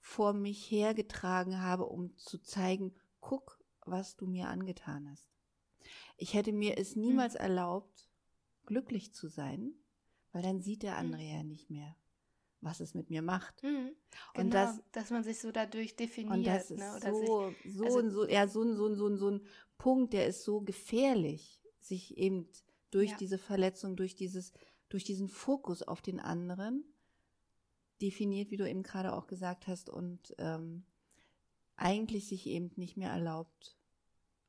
[0.00, 5.28] vor mich hergetragen habe, um zu zeigen, guck, was du mir angetan hast.
[6.16, 7.40] Ich hätte mir es niemals mhm.
[7.40, 8.08] erlaubt,
[8.66, 9.72] glücklich zu sein,
[10.32, 11.28] weil dann sieht der andere mhm.
[11.28, 11.96] ja nicht mehr,
[12.60, 13.62] was es mit mir macht.
[13.62, 13.92] Mhm.
[14.34, 16.36] Genau, und das, dass man sich so dadurch definiert.
[16.36, 16.96] Und das ist ne?
[16.96, 19.46] Oder so, sich, so, also, so, ja, so, so, so, so ein
[19.78, 22.48] Punkt, der ist so gefährlich, sich eben
[22.90, 23.16] durch ja.
[23.18, 24.52] diese Verletzung, durch dieses
[24.88, 26.84] durch diesen Fokus auf den anderen
[28.00, 30.84] definiert, wie du eben gerade auch gesagt hast, und ähm,
[31.76, 33.76] eigentlich sich eben nicht mehr erlaubt,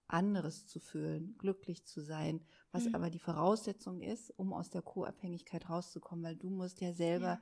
[0.08, 2.96] anderes zu fühlen, glücklich zu sein, was mhm.
[2.96, 7.42] aber die Voraussetzung ist, um aus der Co-Abhängigkeit rauszukommen, weil du musst ja selber ja.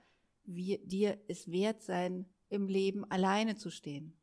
[0.50, 4.18] Wie, dir es wert sein, im Leben alleine zu stehen.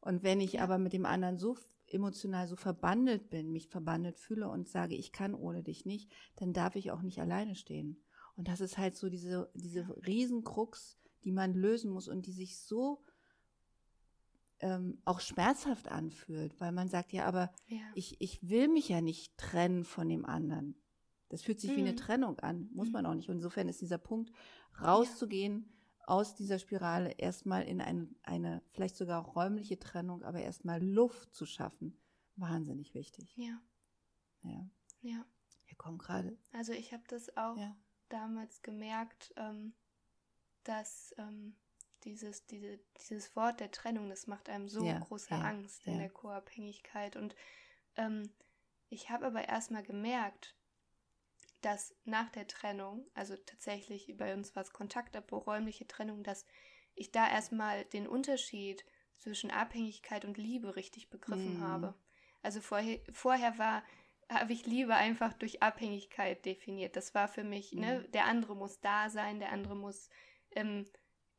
[0.00, 0.62] Und wenn ich ja.
[0.62, 5.12] aber mit dem anderen so emotional so verbandelt bin, mich verbandelt fühle und sage, ich
[5.12, 8.02] kann ohne dich nicht, dann darf ich auch nicht alleine stehen.
[8.36, 12.58] Und das ist halt so diese, diese Riesenkrux, die man lösen muss und die sich
[12.58, 13.02] so
[14.60, 17.78] ähm, auch schmerzhaft anfühlt, weil man sagt, ja, aber Ja.
[17.94, 20.76] ich, ich will mich ja nicht trennen von dem anderen.
[21.28, 21.96] Das fühlt sich wie eine Mhm.
[21.96, 22.92] Trennung an, muss Mhm.
[22.92, 23.28] man auch nicht.
[23.28, 24.32] Und insofern ist dieser Punkt,
[24.80, 25.73] rauszugehen
[26.06, 31.46] aus dieser Spirale, erstmal in eine, eine vielleicht sogar räumliche Trennung, aber erstmal Luft zu
[31.46, 31.96] schaffen,
[32.36, 33.32] wahnsinnig wichtig.
[33.36, 33.60] Ja.
[34.42, 34.68] Ja.
[35.02, 35.24] Ja.
[35.66, 36.36] Wir kommen gerade.
[36.52, 37.76] Also ich habe das auch Ja.
[38.08, 39.74] damals gemerkt, ähm,
[40.64, 41.56] dass ähm,
[42.04, 45.98] dieses, diese, dieses Wort der Trennung, das macht einem so Ja, große ja, Angst in
[45.98, 47.16] der Co-Abhängigkeit.
[47.16, 47.34] Und
[47.96, 48.30] ähm,
[48.88, 50.54] ich habe aber erstmal gemerkt,
[51.64, 56.44] dass nach der Trennung, also tatsächlich bei uns war es Kontaktabbruch, räumliche Trennung, dass
[56.94, 58.84] ich da erstmal den Unterschied
[59.18, 61.60] zwischen Abhängigkeit und Liebe richtig begriffen Mhm.
[61.60, 61.94] habe.
[62.42, 63.82] Also vorher, vorher war,
[64.30, 66.96] habe ich Liebe einfach durch Abhängigkeit definiert.
[66.96, 68.12] Das war für mich, ne, Mhm.
[68.12, 70.08] der andere muss da sein, der andere muss,
[70.52, 70.84] ähm,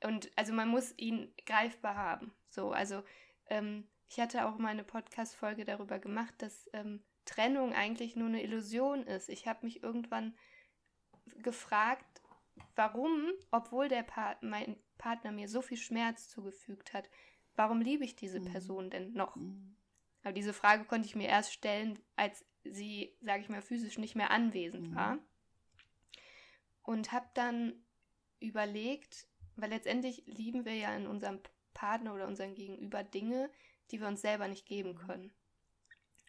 [0.03, 2.33] und also man muss ihn greifbar haben.
[2.49, 3.03] So, also
[3.47, 8.43] ähm, ich hatte auch mal eine Podcast-Folge darüber gemacht, dass ähm, Trennung eigentlich nur eine
[8.43, 9.29] Illusion ist.
[9.29, 10.35] Ich habe mich irgendwann
[11.37, 12.21] gefragt,
[12.75, 17.09] warum, obwohl der pa mein Partner mir so viel Schmerz zugefügt hat,
[17.55, 18.45] warum liebe ich diese Mhm.
[18.45, 19.35] Person denn noch?
[19.35, 19.75] Mhm.
[20.23, 24.15] Aber diese Frage konnte ich mir erst stellen, als sie, sage ich mal, physisch nicht
[24.15, 24.95] mehr anwesend Mhm.
[24.95, 25.19] war.
[26.83, 27.73] Und habe dann
[28.39, 31.39] überlegt, weil letztendlich lieben wir ja in unserem
[31.73, 33.49] Partner oder unserem Gegenüber Dinge,
[33.91, 34.97] die wir uns selber nicht geben Mhm.
[34.97, 35.33] können.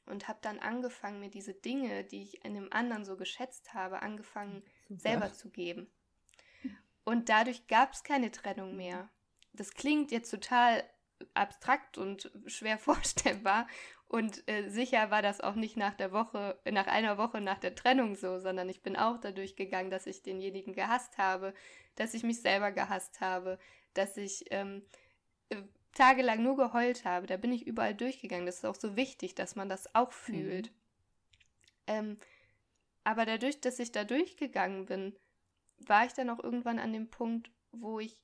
[0.06, 4.02] Und habe dann angefangen, mir diese Dinge, die ich in dem anderen so geschätzt habe,
[4.02, 5.00] angefangen Super.
[5.00, 5.90] selber zu geben.
[7.04, 9.08] Und dadurch gab es keine Trennung mehr.
[9.52, 10.84] Das klingt jetzt total
[11.34, 13.66] abstrakt und schwer vorstellbar.
[14.08, 17.74] Und äh, sicher war das auch nicht nach der Woche, nach einer Woche nach der
[17.74, 21.54] Trennung so, sondern ich bin auch dadurch gegangen, dass ich denjenigen gehasst habe,
[21.96, 23.58] dass ich mich selber gehasst habe,
[23.94, 24.84] dass ich ähm,
[25.48, 25.62] äh,
[25.96, 27.26] tagelang nur geheult habe.
[27.26, 28.46] Da bin ich überall durchgegangen.
[28.46, 30.70] Das ist auch so wichtig, dass man das auch fühlt.
[31.86, 32.18] Ähm,
[33.04, 35.16] aber dadurch, dass ich da durchgegangen bin,
[35.78, 38.18] war ich dann auch irgendwann an dem Punkt, wo ich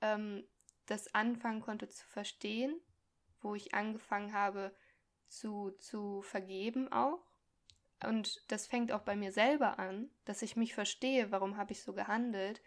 [0.00, 0.44] ähm,
[0.86, 2.78] das anfangen konnte zu verstehen,
[3.40, 4.74] wo ich angefangen habe
[5.28, 7.24] zu, zu vergeben auch.
[8.04, 11.82] Und das fängt auch bei mir selber an, dass ich mich verstehe, warum habe ich
[11.82, 12.62] so gehandelt.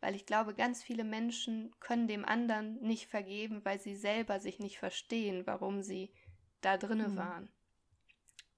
[0.00, 4.58] Weil ich glaube, ganz viele Menschen können dem anderen nicht vergeben, weil sie selber sich
[4.58, 6.12] nicht verstehen, warum sie
[6.60, 7.16] da drinne Mhm.
[7.16, 7.48] waren.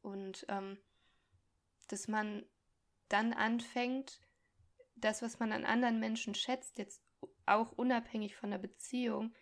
[0.02, 0.78] Und ähm,
[1.88, 2.44] dass man
[3.08, 4.20] dann anfängt,
[4.96, 7.02] das, was man an anderen Menschen schätzt, jetzt
[7.46, 9.34] auch unabhängig von der Beziehung,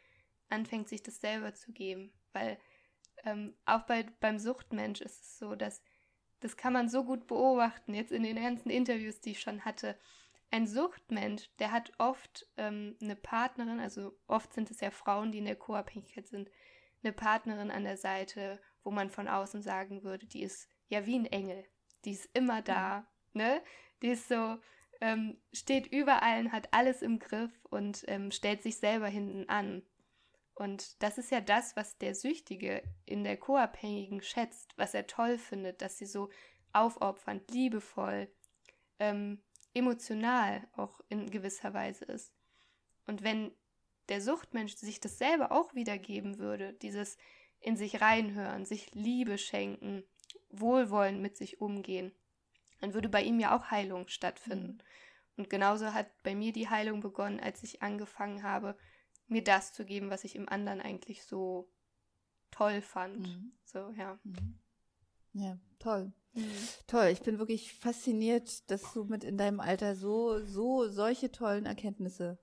[0.48, 2.12] anfängt, sich das selber zu geben.
[2.32, 2.58] Weil
[3.24, 5.82] ähm, auch bei, beim Suchtmensch ist es so, dass
[6.40, 9.98] das kann man so gut beobachten, jetzt in den ganzen Interviews, die ich schon hatte.
[10.50, 15.38] Ein Suchtmensch, der hat oft ähm, eine Partnerin, also oft sind es ja Frauen, die
[15.38, 16.50] in der Co-Abhängigkeit sind,
[17.02, 21.18] eine Partnerin an der Seite, wo man von außen sagen würde, die ist ja wie
[21.18, 21.64] ein Engel.
[22.04, 23.60] Die ist immer da, ne?
[24.02, 24.58] Die ist so,
[25.00, 29.82] ähm, steht überall und hat alles im Griff und ähm, stellt sich selber hinten an.
[30.54, 35.36] Und das ist ja das, was der Süchtige in der Co-Abhängigen schätzt, was er toll
[35.38, 36.30] findet, dass sie so
[36.72, 38.28] aufopfernd, liebevoll,
[38.98, 39.42] ähm,
[39.76, 42.32] emotional auch in gewisser Weise ist.
[43.06, 43.52] Und wenn
[44.08, 47.18] der Suchtmensch sich das selber auch wiedergeben würde, dieses
[47.60, 50.04] in sich reinhören, sich Liebe schenken,
[50.50, 52.12] wohlwollend mit sich umgehen,
[52.80, 54.78] dann würde bei ihm ja auch Heilung stattfinden.
[55.36, 58.76] Und genauso hat bei mir die Heilung begonnen, als ich angefangen habe,
[59.28, 61.68] mir das zu geben, was ich im anderen eigentlich so
[62.50, 63.20] toll fand.
[63.20, 63.52] Mhm.
[63.64, 64.18] So, ja.
[64.24, 64.58] Mhm.
[65.32, 66.12] Ja, toll.
[66.34, 66.42] Mhm.
[66.86, 71.64] Toll, ich bin wirklich fasziniert, dass du mit in deinem Alter so, so solche tollen
[71.66, 72.38] Erkenntnisse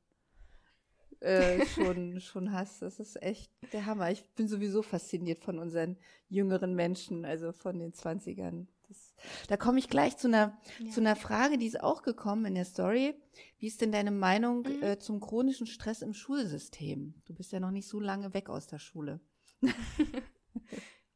[1.19, 2.81] äh, schon, schon hast.
[2.81, 4.09] Das ist echt der Hammer.
[4.11, 8.65] Ich bin sowieso fasziniert von unseren jüngeren Menschen, also von den 20ern.
[8.87, 9.13] Das,
[9.47, 10.89] da komme ich gleich zu einer, Ja.
[10.91, 13.13] zu einer Frage, die ist auch gekommen in der Story.
[13.59, 14.83] Wie ist denn deine Meinung Mhm.
[14.83, 17.13] äh, zum chronischen Stress im Schulsystem?
[17.25, 19.19] Du bist ja noch nicht so lange weg aus der Schule.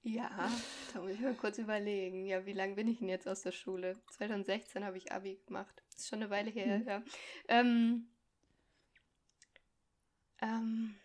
[0.03, 0.29] Ja,
[0.93, 2.25] da muss ich mal kurz überlegen.
[2.25, 3.97] Ja, wie lange bin ich denn jetzt aus der Schule?
[4.11, 5.83] 2016 habe ich Abi gemacht.
[5.95, 6.85] Ist schon eine Weile her, Mhm.
[6.87, 7.03] ja.
[7.47, 8.07] Ähm,
[10.41, 10.95] ähm,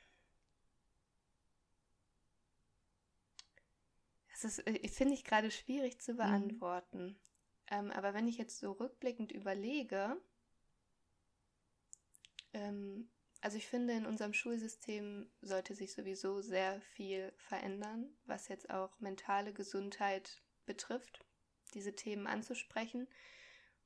[4.32, 7.16] das ist, äh, finde ich gerade schwierig zu beantworten.
[7.70, 10.16] Ähm, aber wenn ich jetzt so rückblickend überlege,
[12.52, 13.08] ähm,
[13.42, 18.98] also ich finde, in unserem Schulsystem sollte sich sowieso sehr viel verändern, was jetzt auch
[19.00, 21.24] mentale Gesundheit betrifft,
[21.74, 23.08] diese Themen anzusprechen.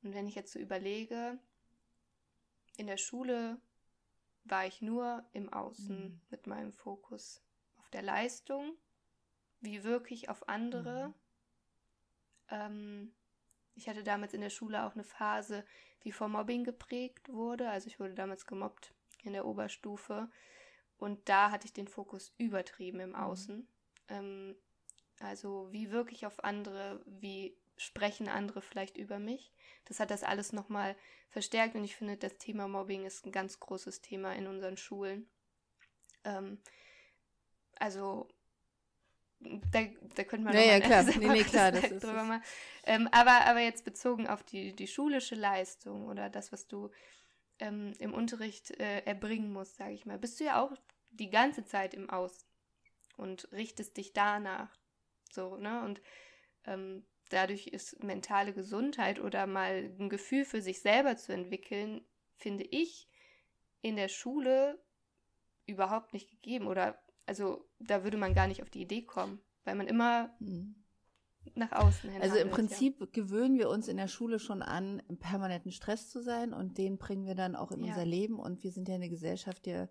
[0.02, 1.38] Und wenn ich jetzt so überlege,
[2.76, 3.58] in der Schule
[4.44, 6.20] war ich nur im Außen Mhm.
[6.28, 7.42] mit meinem Fokus
[7.78, 8.76] auf der Leistung,
[9.60, 11.08] wie wirklich auf andere.
[11.08, 11.14] Mhm.
[12.50, 13.14] Ähm,
[13.74, 15.64] ich hatte damals in der Schule auch eine Phase,
[16.04, 17.70] die vor Mobbing geprägt wurde.
[17.70, 18.94] Also ich wurde damals gemobbt
[19.26, 20.28] in der Oberstufe.
[20.98, 23.16] Und da hatte ich den Fokus übertrieben im mhm.
[23.16, 23.56] Außen.
[23.56, 23.66] Mhm.
[24.08, 24.56] Ähm,
[25.20, 29.52] also wie wirklich auf andere, wie sprechen andere vielleicht über mich.
[29.84, 30.96] Das hat das alles nochmal
[31.28, 35.28] verstärkt und ich finde, das Thema Mobbing ist ein ganz großes Thema in unseren Schulen.
[36.24, 36.58] Ähm,
[37.78, 38.28] also
[39.40, 39.84] da,
[40.14, 41.04] da könnte man ja, ja, klar.
[41.18, 42.40] Nee, nee, klar das ist drüber mal.
[42.84, 46.90] Ähm, aber, aber jetzt bezogen auf die, die schulische Leistung oder das, was du
[47.58, 50.72] ähm, im Unterricht äh, erbringen musst, sage ich mal, bist du ja auch
[51.10, 52.46] die ganze Zeit im Aus
[53.16, 54.76] und richtest dich danach.
[55.30, 55.82] So, ne?
[55.84, 56.00] Und
[56.64, 62.04] ähm, dadurch ist mentale Gesundheit oder mal ein Gefühl für sich selber zu entwickeln,
[62.36, 63.08] finde ich,
[63.80, 64.78] in der Schule
[65.66, 66.66] überhaupt nicht gegeben.
[66.66, 70.85] Oder also da würde man gar nicht auf die Idee kommen, weil man immer mhm.
[71.54, 72.22] Nach außen hin.
[72.22, 73.06] Also im Prinzip ja.
[73.12, 76.98] gewöhnen wir uns in der Schule schon an, im permanenten Stress zu sein und den
[76.98, 77.88] bringen wir dann auch in ja.
[77.92, 78.38] unser Leben.
[78.38, 79.88] Und wir sind ja eine Gesellschaft der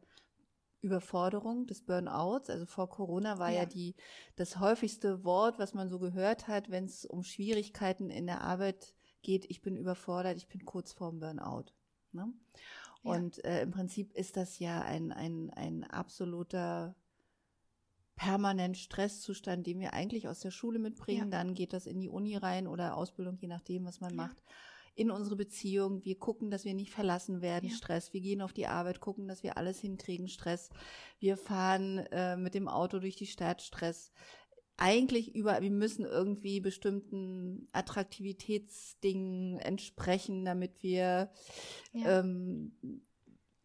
[0.81, 2.49] Überforderung, des Burnouts.
[2.49, 3.95] Also vor Corona war ja, ja die,
[4.35, 8.93] das häufigste Wort, was man so gehört hat, wenn es um Schwierigkeiten in der Arbeit
[9.21, 11.65] geht, ich bin überfordert, ich bin kurz vorm Burnout.
[12.11, 12.31] Ne?
[13.01, 16.95] Und äh, im Prinzip ist das ja ein, ein, ein absoluter
[18.15, 21.31] permanent Stresszustand, den wir eigentlich aus der Schule mitbringen.
[21.31, 21.37] Ja.
[21.37, 24.15] Dann geht das in die Uni rein oder Ausbildung, je nachdem, was man ja.
[24.15, 24.43] macht.
[24.95, 26.05] In unsere Beziehung.
[26.05, 27.69] Wir gucken, dass wir nicht verlassen werden.
[27.69, 27.75] Ja.
[27.75, 28.13] Stress.
[28.13, 30.29] Wir gehen auf die Arbeit, gucken, dass wir alles hinkriegen.
[30.29, 30.69] Stress.
[31.19, 33.61] Wir fahren äh, mit dem Auto durch die Stadt.
[33.61, 34.13] Stress.
[34.77, 41.31] Eigentlich über, wir müssen irgendwie bestimmten Attraktivitätsdingen entsprechen, damit wir
[41.93, 42.73] ähm,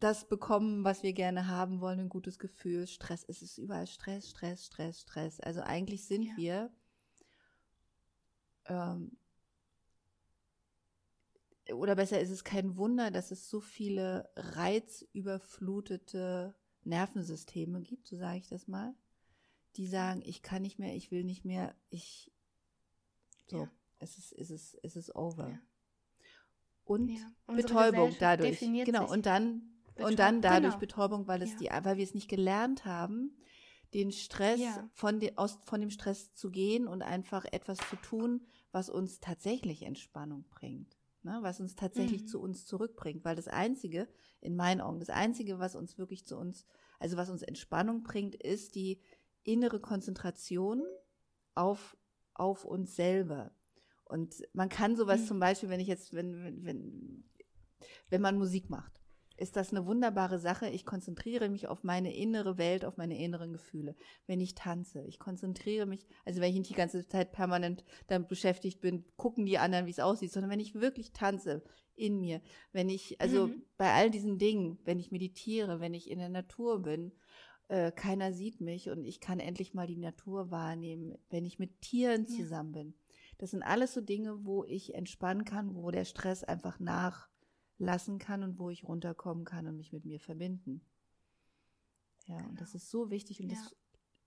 [0.01, 2.87] das bekommen, was wir gerne haben wollen, ein gutes Gefühl.
[2.87, 5.39] Stress, es ist überall Stress, Stress, Stress, Stress.
[5.39, 6.35] Also eigentlich sind ja.
[6.35, 6.69] wir
[8.65, 9.15] ähm,
[11.73, 18.39] oder besser ist es kein Wunder, dass es so viele reizüberflutete Nervensysteme gibt, so sage
[18.39, 18.93] ich das mal,
[19.77, 22.33] die sagen, ich kann nicht mehr, ich will nicht mehr, ich
[23.47, 23.71] so, ja.
[23.99, 25.49] es ist, es ist, es ist over.
[25.49, 25.59] Ja.
[26.83, 27.31] Und ja.
[27.47, 28.59] Betäubung dadurch.
[28.59, 29.70] Genau, und dann
[30.03, 30.79] und dann dadurch genau.
[30.79, 31.79] Betäubung, weil es ja.
[31.79, 33.35] die, weil wir es nicht gelernt haben,
[33.93, 34.89] den Stress ja.
[34.93, 39.19] von, de, aus, von dem Stress zu gehen und einfach etwas zu tun, was uns
[39.19, 40.97] tatsächlich Entspannung bringt.
[41.23, 42.27] Ne, was uns tatsächlich mhm.
[42.27, 43.23] zu uns zurückbringt.
[43.23, 44.07] Weil das Einzige,
[44.39, 46.65] in meinen Augen, das Einzige, was uns wirklich zu uns,
[46.97, 48.99] also was uns Entspannung bringt, ist die
[49.43, 50.81] innere Konzentration
[51.53, 51.95] auf,
[52.33, 53.51] auf uns selber.
[54.05, 55.25] Und man kann sowas mhm.
[55.25, 57.23] zum Beispiel, wenn ich jetzt, wenn, wenn, wenn,
[58.09, 59.00] wenn man Musik macht,
[59.41, 60.69] ist das eine wunderbare Sache.
[60.69, 63.95] Ich konzentriere mich auf meine innere Welt, auf meine inneren Gefühle.
[64.27, 68.29] Wenn ich tanze, ich konzentriere mich, also wenn ich nicht die ganze Zeit permanent damit
[68.29, 71.63] beschäftigt bin, gucken die anderen, wie es aussieht, sondern wenn ich wirklich tanze
[71.95, 73.63] in mir, wenn ich, also mhm.
[73.77, 77.11] bei all diesen Dingen, wenn ich meditiere, wenn ich in der Natur bin,
[77.67, 81.81] äh, keiner sieht mich und ich kann endlich mal die Natur wahrnehmen, wenn ich mit
[81.81, 82.83] Tieren zusammen ja.
[82.83, 82.93] bin.
[83.39, 87.30] Das sind alles so Dinge, wo ich entspannen kann, wo der Stress einfach nach
[87.81, 90.81] lassen kann und wo ich runterkommen kann und mich mit mir verbinden.
[92.27, 92.49] Ja, genau.
[92.49, 93.55] und das ist so wichtig und ja.
[93.55, 93.75] das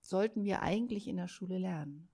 [0.01, 2.09] sollten wir eigentlich in der Schule lernen.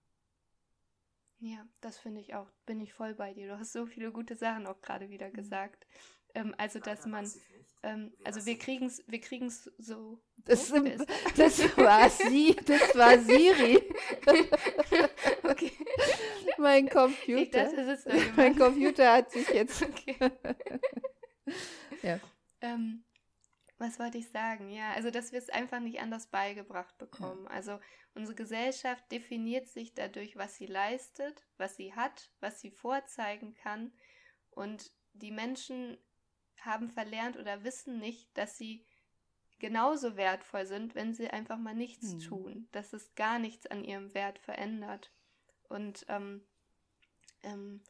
[1.40, 2.50] Ja, das finde ich auch.
[2.66, 3.48] Bin ich voll bei dir.
[3.48, 5.33] Du hast so viele gute Sachen auch gerade wieder mhm.
[5.33, 5.87] gesagt.
[6.35, 7.29] Ähm, also, dass man,
[7.83, 10.20] ähm, also wir kriegen es wir kriegen's so.
[10.37, 10.85] Das, oh,
[11.37, 13.79] das war sie, das war Siri.
[15.42, 15.72] okay.
[16.59, 17.64] Mein Computer.
[17.64, 19.83] Dachte, mein Computer hat sich jetzt.
[19.90, 20.16] Okay.
[22.03, 22.21] ja.
[22.61, 23.05] Ähm,
[23.79, 24.69] was wollte ich sagen?
[24.69, 27.45] Ja, also dass wir es einfach nicht anders beigebracht bekommen.
[27.45, 27.51] Ja.
[27.51, 27.81] Also
[28.15, 33.93] unsere Gesellschaft definiert sich dadurch, was sie leistet, was sie hat, was sie vorzeigen kann.
[34.51, 35.97] Und die Menschen
[36.59, 38.87] haben verlernt oder wissen nicht, dass sie
[39.59, 42.18] genauso wertvoll sind, wenn sie einfach mal nichts hm.
[42.20, 45.12] tun, dass es gar nichts an ihrem Wert verändert.
[45.68, 46.45] Und ähm,
[47.43, 47.83] ähm,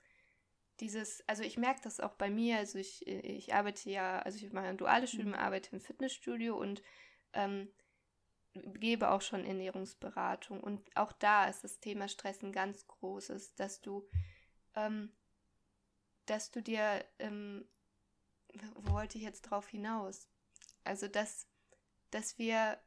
[0.81, 4.53] dieses, also ich merke das auch bei mir, also ich, ich arbeite ja, also ich
[4.53, 5.39] mache ein duales Studium, mhm.
[5.39, 6.83] arbeite im Fitnessstudio und
[7.33, 7.69] ähm,
[8.55, 13.81] gebe auch schon Ernährungsberatung und auch da ist das Thema Stress ein ganz großes, dass
[13.81, 14.09] du,
[14.75, 15.13] ähm,
[16.27, 17.69] dass du dir, ähm,
[18.75, 20.29] wo wollte ich jetzt drauf hinaus?
[20.83, 21.47] Also dass,
[22.11, 22.81] dass wir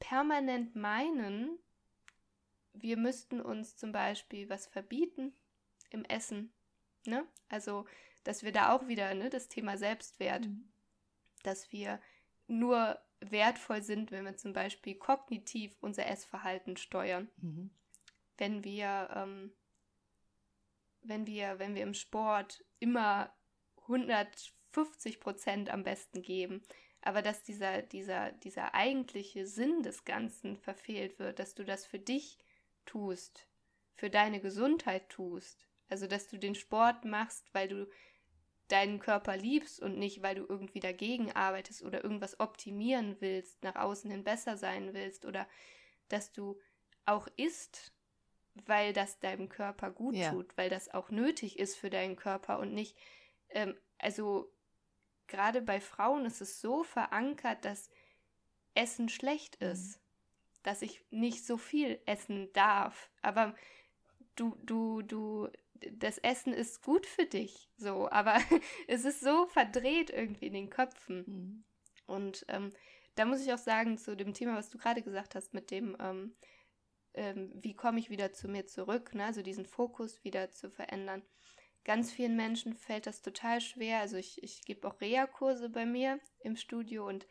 [0.00, 1.58] permanent meinen,
[2.74, 5.32] wir müssten uns zum Beispiel was verbieten
[5.90, 6.52] im Essen.
[7.06, 7.26] Ne?
[7.48, 7.86] Also,
[8.24, 10.68] dass wir da auch wieder ne, das Thema Selbstwert, mhm.
[11.42, 12.00] dass wir
[12.46, 17.28] nur wertvoll sind, wenn wir zum Beispiel kognitiv unser Essverhalten steuern.
[17.38, 17.70] Mhm.
[18.36, 19.52] Wenn wir, ähm,
[21.02, 23.32] wenn wir, wenn wir im Sport immer
[23.82, 26.62] 150 Prozent am besten geben,
[27.00, 31.98] aber dass dieser, dieser, dieser eigentliche Sinn des Ganzen verfehlt wird, dass du das für
[31.98, 32.38] dich
[32.86, 33.46] tust,
[33.94, 37.88] für deine Gesundheit tust, also dass du den Sport machst, weil du
[38.68, 43.76] deinen Körper liebst und nicht, weil du irgendwie dagegen arbeitest oder irgendwas optimieren willst, nach
[43.76, 45.48] außen hin besser sein willst oder
[46.08, 46.58] dass du
[47.06, 47.92] auch isst,
[48.66, 50.30] weil das deinem Körper gut ja.
[50.30, 52.96] tut, weil das auch nötig ist für deinen Körper und nicht,
[53.50, 54.52] ähm, also
[55.26, 57.90] gerade bei Frauen ist es so verankert, dass
[58.74, 59.68] Essen schlecht mhm.
[59.68, 60.02] ist, mhm.
[60.62, 63.54] dass ich nicht so viel essen darf, aber
[64.36, 65.48] du, du, du
[65.92, 68.36] das Essen ist gut für dich, so, aber
[68.88, 71.24] es ist so verdreht irgendwie in den Köpfen.
[71.26, 71.64] Mhm.
[72.06, 72.72] Und ähm,
[73.14, 75.96] da muss ich auch sagen, zu dem Thema, was du gerade gesagt hast, mit dem,
[76.00, 76.32] ähm,
[77.14, 79.24] ähm, wie komme ich wieder zu mir zurück, ne?
[79.24, 81.22] also diesen Fokus wieder zu verändern.
[81.84, 84.00] Ganz vielen Menschen fällt das total schwer.
[84.00, 87.26] Also ich, ich gebe auch Reha-Kurse bei mir im Studio und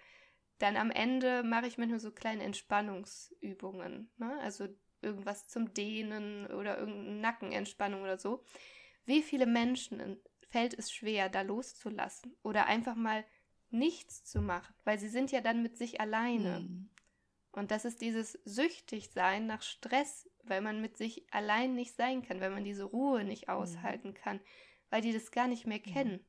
[0.57, 4.09] dann am Ende mache ich manchmal so kleine Entspannungsübungen.
[4.17, 4.39] Ne?
[4.41, 4.67] Also
[5.01, 8.43] irgendwas zum Dehnen oder irgendeine Nackenentspannung oder so.
[9.05, 10.17] Wie viele Menschen
[10.49, 13.23] fällt es schwer, da loszulassen oder einfach mal
[13.69, 16.61] nichts zu machen, weil sie sind ja dann mit sich alleine.
[16.61, 16.89] Mhm.
[17.51, 22.39] Und das ist dieses Süchtigsein nach Stress, weil man mit sich allein nicht sein kann,
[22.39, 23.53] weil man diese Ruhe nicht mhm.
[23.53, 24.39] aushalten kann,
[24.89, 25.91] weil die das gar nicht mehr mhm.
[25.91, 26.25] kennen.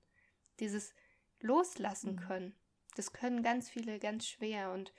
[0.58, 0.94] Dieses
[1.40, 2.20] Loslassen mhm.
[2.20, 2.54] können.
[2.96, 4.72] Das können ganz viele ganz schwer.
[4.72, 4.92] Und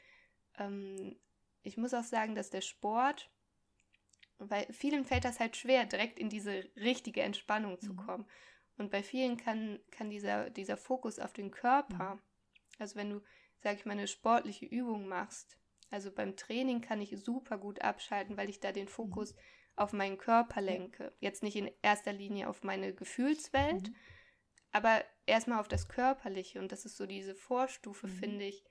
[0.58, 1.18] ähm,
[1.64, 3.30] ich muss auch sagen, dass der Sport
[4.40, 7.98] weil vielen fällt das halt schwer, direkt in diese richtige Entspannung zu mhm.
[7.98, 8.26] kommen.
[8.78, 12.22] Und bei vielen kann, kann dieser, dieser Fokus auf den Körper, mhm.
[12.80, 13.22] also wenn du,
[13.60, 15.58] sag ich mal, eine sportliche Übung machst,
[15.92, 19.40] also beim Training kann ich super gut abschalten, weil ich da den Fokus mhm.
[19.76, 21.14] auf meinen Körper lenke.
[21.20, 23.96] Jetzt nicht in erster Linie auf meine Gefühlswelt, mhm.
[24.72, 26.60] aber erstmal auf das Körperliche.
[26.60, 28.12] Und das ist so diese Vorstufe, mhm.
[28.12, 28.64] finde ich,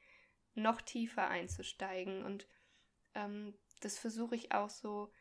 [0.54, 2.24] noch tiefer einzusteigen.
[2.24, 2.48] Und
[3.14, 5.12] ähm, das versuche ich auch so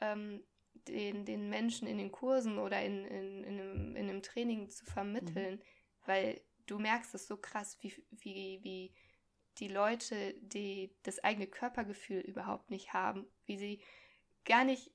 [0.00, 0.42] ähm,
[0.88, 4.84] den, den Menschen in den Kursen oder in, in, in, einem, in einem Training zu
[4.84, 5.62] vermitteln, mhm.
[6.06, 8.94] weil du merkst es so krass, wie, wie, wie
[9.58, 13.82] die Leute, die das eigene Körpergefühl überhaupt nicht haben, wie sie
[14.44, 14.92] gar nicht,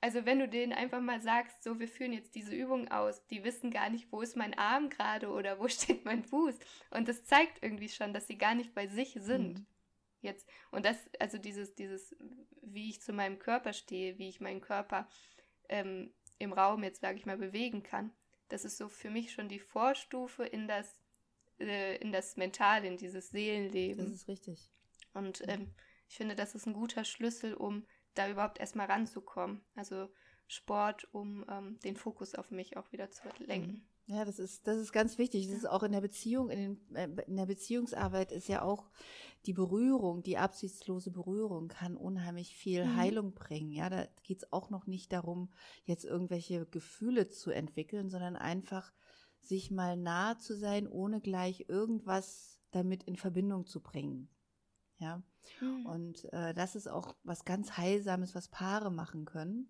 [0.00, 3.44] also wenn du denen einfach mal sagst, so, wir führen jetzt diese Übung aus, die
[3.44, 6.58] wissen gar nicht, wo ist mein Arm gerade oder wo steht mein Fuß.
[6.90, 9.58] Und das zeigt irgendwie schon, dass sie gar nicht bei sich sind.
[9.60, 9.66] Mhm.
[10.26, 12.14] Jetzt, und das, also dieses, dieses,
[12.62, 15.08] wie ich zu meinem Körper stehe, wie ich meinen Körper
[15.68, 18.12] ähm, im Raum jetzt, sage ich mal, bewegen kann,
[18.48, 21.00] das ist so für mich schon die Vorstufe in das,
[21.58, 24.04] äh, in das Mental, in dieses Seelenleben.
[24.04, 24.70] Das ist richtig.
[25.14, 25.74] Und ähm,
[26.08, 29.64] ich finde, das ist ein guter Schlüssel, um da überhaupt erstmal ranzukommen.
[29.74, 30.08] Also
[30.46, 33.88] Sport, um ähm, den Fokus auf mich auch wieder zu lenken.
[34.08, 35.48] Ja, das ist, das ist ganz wichtig.
[35.48, 38.88] Das ist auch in der Beziehung, in, den, äh, in der Beziehungsarbeit ist ja auch
[39.46, 42.96] die Berührung, die absichtslose Berührung kann unheimlich viel mhm.
[42.96, 43.72] Heilung bringen.
[43.72, 45.50] Ja, da geht es auch noch nicht darum,
[45.84, 48.92] jetzt irgendwelche Gefühle zu entwickeln, sondern einfach
[49.40, 54.28] sich mal nahe zu sein, ohne gleich irgendwas damit in Verbindung zu bringen.
[54.98, 55.22] Ja,
[55.60, 55.86] mhm.
[55.86, 59.68] und äh, das ist auch was ganz Heilsames, was Paare machen können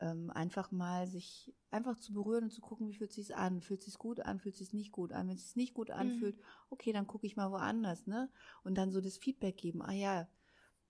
[0.00, 3.60] ähm, einfach mal sich einfach zu berühren und zu gucken, wie fühlt sich an?
[3.60, 4.40] Fühlt sich gut an?
[4.40, 5.28] Fühlt sich nicht gut an?
[5.28, 6.42] Wenn es sich nicht gut anfühlt, mhm.
[6.70, 8.30] okay, dann gucke ich mal woanders, ne?
[8.64, 9.82] Und dann so das Feedback geben.
[9.82, 10.28] Ah ja,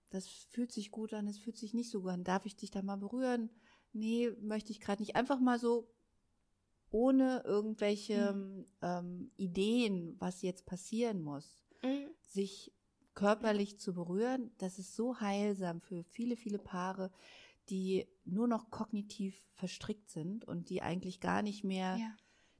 [0.09, 2.23] das fühlt sich gut an, es fühlt sich nicht so gut an.
[2.23, 3.49] Darf ich dich da mal berühren?
[3.93, 5.15] Nee, möchte ich gerade nicht.
[5.15, 5.87] Einfach mal so
[6.91, 8.65] ohne irgendwelche mhm.
[8.81, 12.07] ähm, Ideen, was jetzt passieren muss, mhm.
[12.21, 12.73] sich
[13.13, 17.11] körperlich zu berühren, das ist so heilsam für viele, viele Paare,
[17.69, 22.15] die nur noch kognitiv verstrickt sind und die eigentlich gar nicht mehr, ja.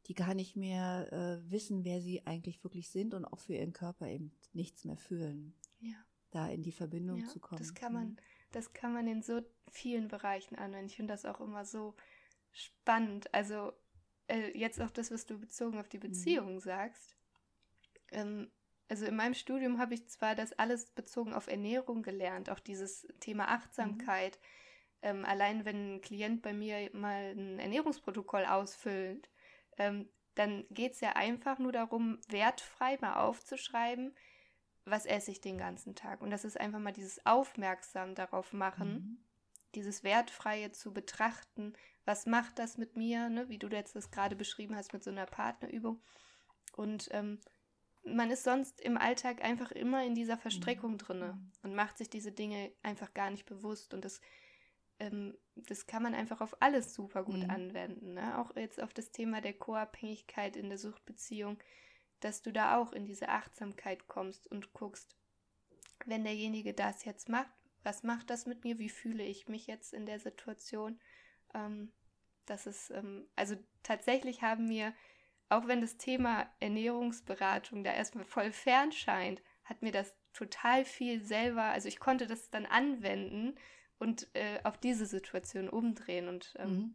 [0.08, 3.74] die gar nicht mehr äh, wissen, wer sie eigentlich wirklich sind und auch für ihren
[3.74, 5.56] Körper eben nichts mehr fühlen.
[5.80, 5.96] Ja.
[6.32, 7.60] Da in die Verbindung ja, zu kommen.
[7.60, 8.18] Das kann man, mhm.
[8.52, 10.88] das kann man in so vielen Bereichen anwenden.
[10.88, 11.96] Ich finde das auch immer so
[12.52, 13.34] spannend.
[13.34, 13.74] Also
[14.28, 16.02] äh, jetzt auch das, was du bezogen auf die mhm.
[16.02, 16.60] Beziehung mhm.
[16.60, 17.16] sagst.
[18.12, 18.52] Ähm,
[18.88, 23.08] also in meinem Studium habe ich zwar das alles bezogen auf Ernährung gelernt, auch dieses
[23.20, 24.38] Thema Achtsamkeit.
[24.40, 24.46] Mhm
[25.02, 29.30] ähm, allein wenn ein Klient bei mir mal ein Ernährungsprotokoll ausfüllt,
[29.78, 34.16] ähm, dann geht es ja einfach nur darum, wertfrei mal aufzuschreiben,
[34.86, 36.22] was esse ich den ganzen Tag.
[36.22, 39.18] Und das ist einfach mal dieses Aufmerksam darauf machen, mhm.
[39.76, 41.74] dieses Wertfreie zu betrachten,
[42.06, 43.50] was macht das mit mir, ne?
[43.50, 46.02] wie du jetzt das gerade beschrieben hast mit so einer Partnerübung.
[46.74, 47.40] Und ähm,
[48.04, 50.98] man ist sonst im Alltag einfach immer in dieser Verstrickung mhm.
[50.98, 51.52] drinne mhm.
[51.64, 53.94] und macht sich diese Dinge einfach gar nicht bewusst.
[53.94, 54.22] Und das,
[55.02, 57.50] ähm, das kann man einfach auf alles super gut mhm.
[57.50, 58.14] anwenden.
[58.14, 58.38] Ne?
[58.38, 61.58] Auch jetzt auf das Thema der Co-Abhängigkeit in der Suchtbeziehung,
[62.20, 65.16] dass du da auch in diese Achtsamkeit kommst und guckst,
[66.06, 67.52] wenn derjenige das jetzt macht,
[67.84, 68.78] was macht das mit mir?
[68.78, 71.00] Wie fühle ich mich jetzt in der Situation?
[71.56, 71.92] Ähm,
[72.46, 74.94] das ist, ähm, also tatsächlich haben mir
[75.50, 81.22] auch wenn das Thema Ernährungsberatung da erstmal voll fern scheint, hat mir das total viel
[81.22, 83.56] selber, also ich konnte das dann anwenden
[84.02, 86.94] und äh, auf diese Situation umdrehen und ähm, mhm.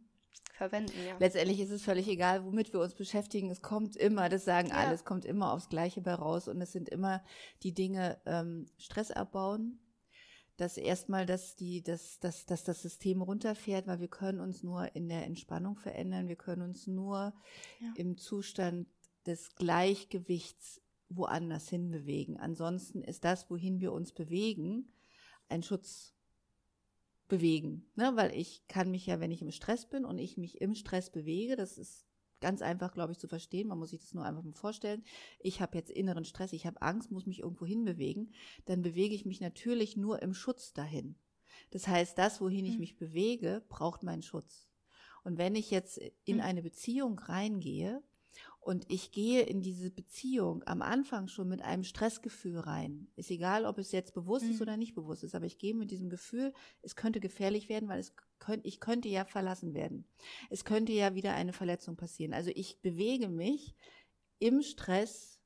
[0.53, 0.91] verwenden.
[1.07, 1.15] Ja.
[1.19, 3.49] Letztendlich ist es völlig egal, womit wir uns beschäftigen.
[3.49, 4.75] Es kommt immer, das sagen ja.
[4.75, 7.23] alle, es kommt immer aufs Gleiche bei raus und es sind immer
[7.63, 9.79] die Dinge ähm, Stress abbauen,
[10.57, 14.93] dass erstmal, dass die, dass, dass, dass das System runterfährt, weil wir können uns nur
[14.93, 17.33] in der Entspannung verändern, wir können uns nur
[17.79, 17.93] ja.
[17.95, 18.85] im Zustand
[19.25, 22.37] des Gleichgewichts woanders hin bewegen.
[22.37, 24.91] Ansonsten ist das, wohin wir uns bewegen,
[25.47, 26.16] ein Schutz
[27.27, 28.11] bewegen, ne?
[28.15, 31.09] weil ich kann mich ja, wenn ich im Stress bin und ich mich im Stress
[31.11, 32.05] bewege, das ist
[32.39, 33.67] ganz einfach, glaube ich, zu verstehen.
[33.67, 35.03] Man muss sich das nur einfach mal vorstellen.
[35.39, 38.33] Ich habe jetzt inneren Stress, ich habe Angst, muss mich irgendwo hinbewegen.
[38.65, 41.15] Dann bewege ich mich natürlich nur im Schutz dahin.
[41.71, 42.79] Das heißt, das, wohin ich hm.
[42.79, 44.69] mich bewege, braucht meinen Schutz.
[45.23, 46.41] Und wenn ich jetzt in hm.
[46.41, 48.03] eine Beziehung reingehe,
[48.59, 53.07] und ich gehe in diese Beziehung am Anfang schon mit einem Stressgefühl rein.
[53.15, 54.51] Ist egal, ob es jetzt bewusst mhm.
[54.51, 57.87] ist oder nicht bewusst ist, aber ich gehe mit diesem Gefühl, es könnte gefährlich werden,
[57.87, 60.05] weil es könnte, ich könnte ja verlassen werden.
[60.49, 62.33] Es könnte ja wieder eine Verletzung passieren.
[62.33, 63.73] Also ich bewege mich
[64.39, 65.39] im Stress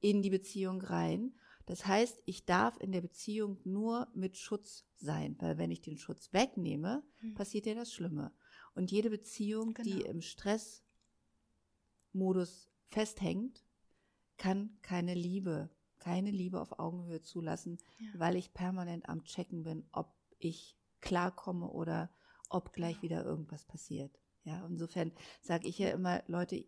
[0.00, 1.34] in die Beziehung rein.
[1.66, 5.98] Das heißt, ich darf in der Beziehung nur mit Schutz sein, weil wenn ich den
[5.98, 7.34] Schutz wegnehme, mhm.
[7.34, 8.32] passiert ja das Schlimme.
[8.74, 9.88] Und jede Beziehung, genau.
[9.88, 10.81] die im Stress
[12.12, 13.64] Modus festhängt,
[14.36, 18.08] kann keine Liebe, keine Liebe auf Augenhöhe zulassen, ja.
[18.18, 22.10] weil ich permanent am Checken bin, ob ich klarkomme oder
[22.48, 24.18] ob gleich wieder irgendwas passiert.
[24.44, 26.66] Ja, insofern sage ich ja immer, Leute,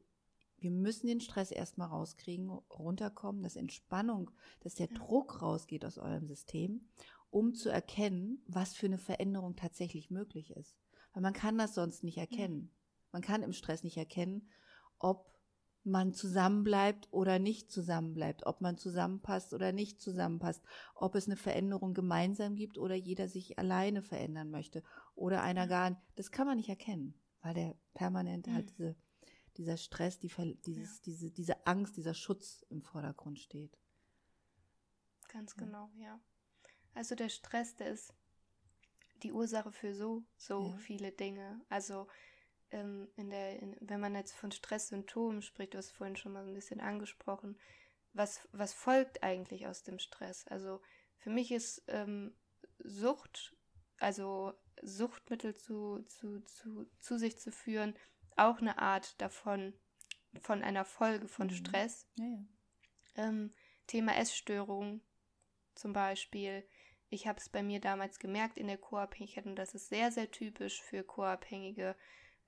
[0.59, 4.31] wir müssen den Stress erstmal rauskriegen, runterkommen, dass Entspannung,
[4.61, 4.95] dass der ja.
[4.95, 6.89] Druck rausgeht aus eurem System,
[7.31, 10.79] um zu erkennen, was für eine Veränderung tatsächlich möglich ist.
[11.13, 12.71] Weil man kann das sonst nicht erkennen.
[13.13, 14.49] Man kann im Stress nicht erkennen,
[14.99, 15.34] ob
[15.87, 20.63] man zusammenbleibt oder nicht zusammenbleibt, ob man zusammenpasst oder nicht zusammenpasst,
[20.95, 24.83] ob es eine Veränderung gemeinsam gibt oder jeder sich alleine verändern möchte
[25.15, 26.03] oder einer gar nicht.
[26.17, 28.97] Das kann man nicht erkennen, weil der permanent halt diese,
[29.57, 30.31] dieser Stress, die,
[30.65, 31.03] dieses, ja.
[31.05, 33.79] diese, diese Angst, dieser Schutz im Vordergrund steht.
[35.29, 36.05] Ganz genau, ja.
[36.05, 36.21] ja.
[36.95, 38.15] Also der Stress, der ist
[39.23, 40.77] die Ursache für so, so ja.
[40.77, 41.61] viele Dinge.
[41.69, 42.07] Also
[42.71, 46.47] ähm, in der, in, wenn man jetzt von Stresssymptomen spricht, du hast vorhin schon mal
[46.47, 47.59] ein bisschen angesprochen,
[48.13, 50.47] was, was folgt eigentlich aus dem Stress?
[50.47, 50.81] Also
[51.19, 52.35] für mich ist ähm,
[52.79, 53.55] Sucht,
[53.99, 57.95] also Suchtmittel zu, zu, zu, zu sich zu führen,
[58.37, 59.75] auch eine Art davon,
[60.41, 61.53] von einer Folge von mhm.
[61.55, 62.09] Stress.
[62.17, 62.45] Ja, ja.
[63.17, 63.53] Ähm,
[63.87, 65.01] Thema Essstörung
[65.75, 66.67] zum Beispiel.
[67.09, 70.31] Ich habe es bei mir damals gemerkt in der Co-Abhängigkeit und das ist sehr, sehr
[70.31, 71.97] typisch für Co-Abhängige,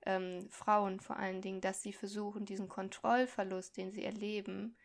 [0.07, 4.77] ähm, Frauen vor allen Dingen, dass sie versuchen, diesen Kontrollverlust, den sie erleben,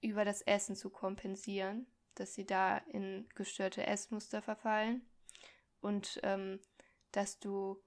[0.00, 5.02] über das Essen zu kompensieren, dass sie da in gestörte Essmuster verfallen
[5.80, 6.60] und ähm,
[7.12, 7.82] dass du,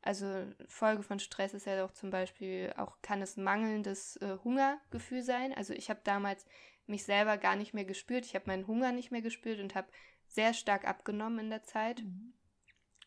[0.00, 5.22] also Folge von Stress ist ja auch zum Beispiel, auch kann es mangelndes äh, Hungergefühl
[5.22, 5.52] sein.
[5.52, 6.46] Also ich habe damals
[6.86, 9.88] mich selber gar nicht mehr gespürt, ich habe meinen Hunger nicht mehr gespürt und habe
[10.28, 12.02] sehr stark abgenommen in der Zeit.
[12.02, 12.32] Mhm.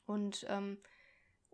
[0.05, 0.80] Und ähm,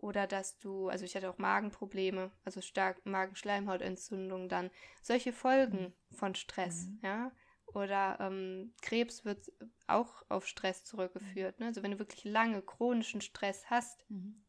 [0.06, 4.70] oder dass du, also ich hatte auch Magenprobleme, also stark Magenschleimhautentzündung dann,
[5.02, 6.14] solche Folgen mhm.
[6.14, 6.98] von Stress, mhm.
[7.02, 7.32] ja.
[7.66, 9.52] Oder ähm, Krebs wird
[9.88, 11.58] auch auf Stress zurückgeführt.
[11.58, 11.66] Ne?
[11.66, 14.42] Also wenn du wirklich lange chronischen Stress hast, mhm.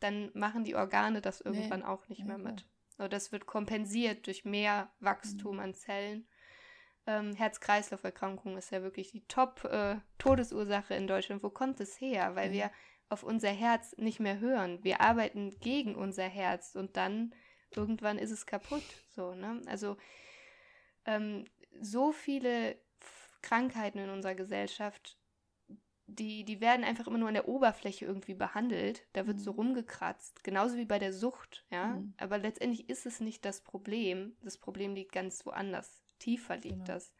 [0.00, 1.86] dann machen die Organe das irgendwann nee.
[1.86, 2.66] auch nicht ja, mehr mit.
[2.98, 5.62] Oder das wird kompensiert durch mehr Wachstum mhm.
[5.62, 6.26] an Zellen.
[7.06, 11.42] Ähm, Herz-Kreislauf-Erkrankung ist ja wirklich die Top-Todesursache äh, in Deutschland.
[11.42, 12.34] Wo kommt es her?
[12.34, 12.70] Weil wir
[13.14, 14.82] auf unser Herz nicht mehr hören.
[14.82, 17.32] Wir arbeiten gegen unser Herz und dann
[17.70, 18.82] irgendwann ist es kaputt.
[19.14, 19.62] So, ne?
[19.66, 19.96] Also
[21.06, 21.44] ähm,
[21.80, 22.76] so viele
[23.40, 25.16] Krankheiten in unserer Gesellschaft,
[26.08, 29.06] die, die werden einfach immer nur an der Oberfläche irgendwie behandelt.
[29.12, 29.42] Da wird mhm.
[29.42, 31.94] so rumgekratzt, genauso wie bei der Sucht, ja.
[31.94, 32.14] Mhm.
[32.16, 34.36] Aber letztendlich ist es nicht das Problem.
[34.42, 36.02] Das Problem liegt ganz woanders.
[36.18, 36.84] Tiefer liegt genau.
[36.86, 37.12] das.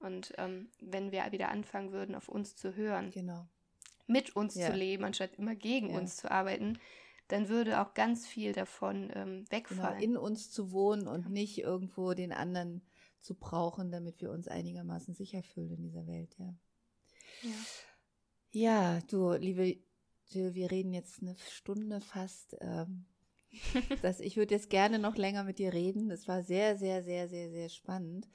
[0.00, 3.48] Und ähm, wenn wir wieder anfangen würden, auf uns zu hören, genau
[4.08, 4.70] mit uns ja.
[4.70, 5.98] zu leben, anstatt immer gegen ja.
[5.98, 6.78] uns zu arbeiten,
[7.28, 10.00] dann würde auch ganz viel davon ähm, wegfallen.
[10.00, 12.82] Genau, in uns zu wohnen und nicht irgendwo den anderen
[13.20, 16.54] zu brauchen, damit wir uns einigermaßen sicher fühlen in dieser Welt, ja.
[17.42, 17.50] Ja,
[18.50, 19.76] ja du, liebe
[20.28, 22.56] Jill, wir reden jetzt eine Stunde fast.
[22.60, 23.04] Ähm,
[24.02, 26.08] das, ich würde jetzt gerne noch länger mit dir reden.
[26.08, 28.28] Das war sehr, sehr, sehr, sehr, sehr spannend.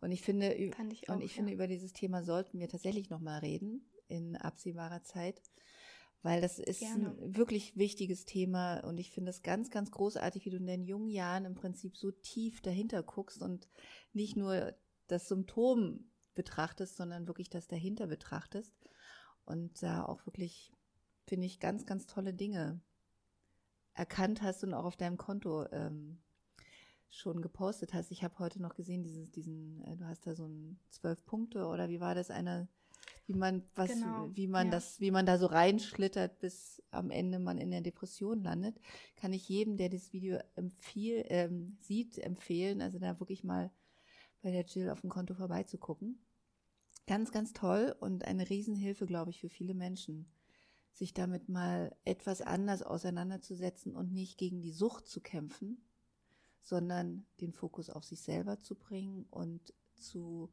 [0.00, 0.72] Und ich finde, ich
[1.08, 1.36] auch, und ich ja.
[1.36, 5.40] finde, über dieses Thema sollten wir tatsächlich noch mal reden in absehbarer Zeit,
[6.22, 7.10] weil das ist Gerne.
[7.10, 10.84] ein wirklich wichtiges Thema und ich finde es ganz, ganz großartig, wie du in deinen
[10.84, 13.68] jungen Jahren im Prinzip so tief dahinter guckst und
[14.12, 14.74] nicht nur
[15.06, 18.74] das Symptom betrachtest, sondern wirklich das dahinter betrachtest
[19.44, 20.72] und da auch wirklich,
[21.26, 22.80] finde ich, ganz, ganz tolle Dinge
[23.94, 26.18] erkannt hast und auch auf deinem Konto ähm,
[27.08, 28.10] schon gepostet hast.
[28.10, 31.66] Ich habe heute noch gesehen, dieses, diesen, äh, du hast da so ein zwölf Punkte
[31.66, 32.68] oder wie war das einer,
[33.26, 34.30] wie man was, genau.
[34.32, 34.72] wie man ja.
[34.72, 38.80] das, wie man da so reinschlittert, bis am Ende man in der Depression landet,
[39.16, 43.70] kann ich jedem, der das Video empfiel, ähm, sieht, empfehlen, also da wirklich mal
[44.42, 46.20] bei der Jill auf dem Konto vorbeizugucken.
[47.06, 50.30] Ganz, ganz toll und eine Riesenhilfe, glaube ich, für viele Menschen,
[50.92, 55.84] sich damit mal etwas anders auseinanderzusetzen und nicht gegen die Sucht zu kämpfen,
[56.62, 60.50] sondern den Fokus auf sich selber zu bringen und zu,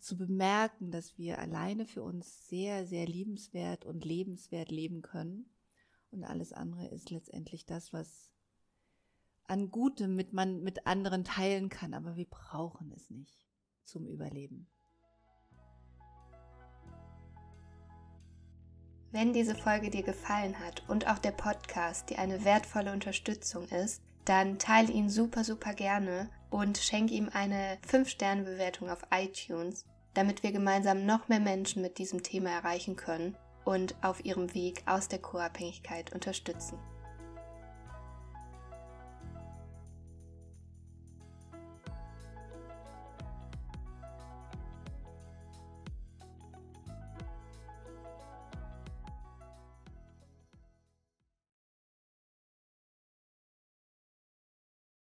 [0.00, 5.50] zu bemerken, dass wir alleine für uns sehr, sehr liebenswert und lebenswert leben können.
[6.10, 8.32] Und alles andere ist letztendlich das, was
[9.44, 13.46] an Gutem mit man mit anderen teilen kann, aber wir brauchen es nicht
[13.82, 14.68] zum Überleben.
[19.10, 24.02] Wenn diese Folge dir gefallen hat und auch der Podcast dir eine wertvolle Unterstützung ist,
[24.28, 30.52] dann teile ihn super, super gerne und schenke ihm eine 5-Sterne-Bewertung auf iTunes, damit wir
[30.52, 35.20] gemeinsam noch mehr Menschen mit diesem Thema erreichen können und auf ihrem Weg aus der
[35.20, 36.78] Co-Abhängigkeit unterstützen.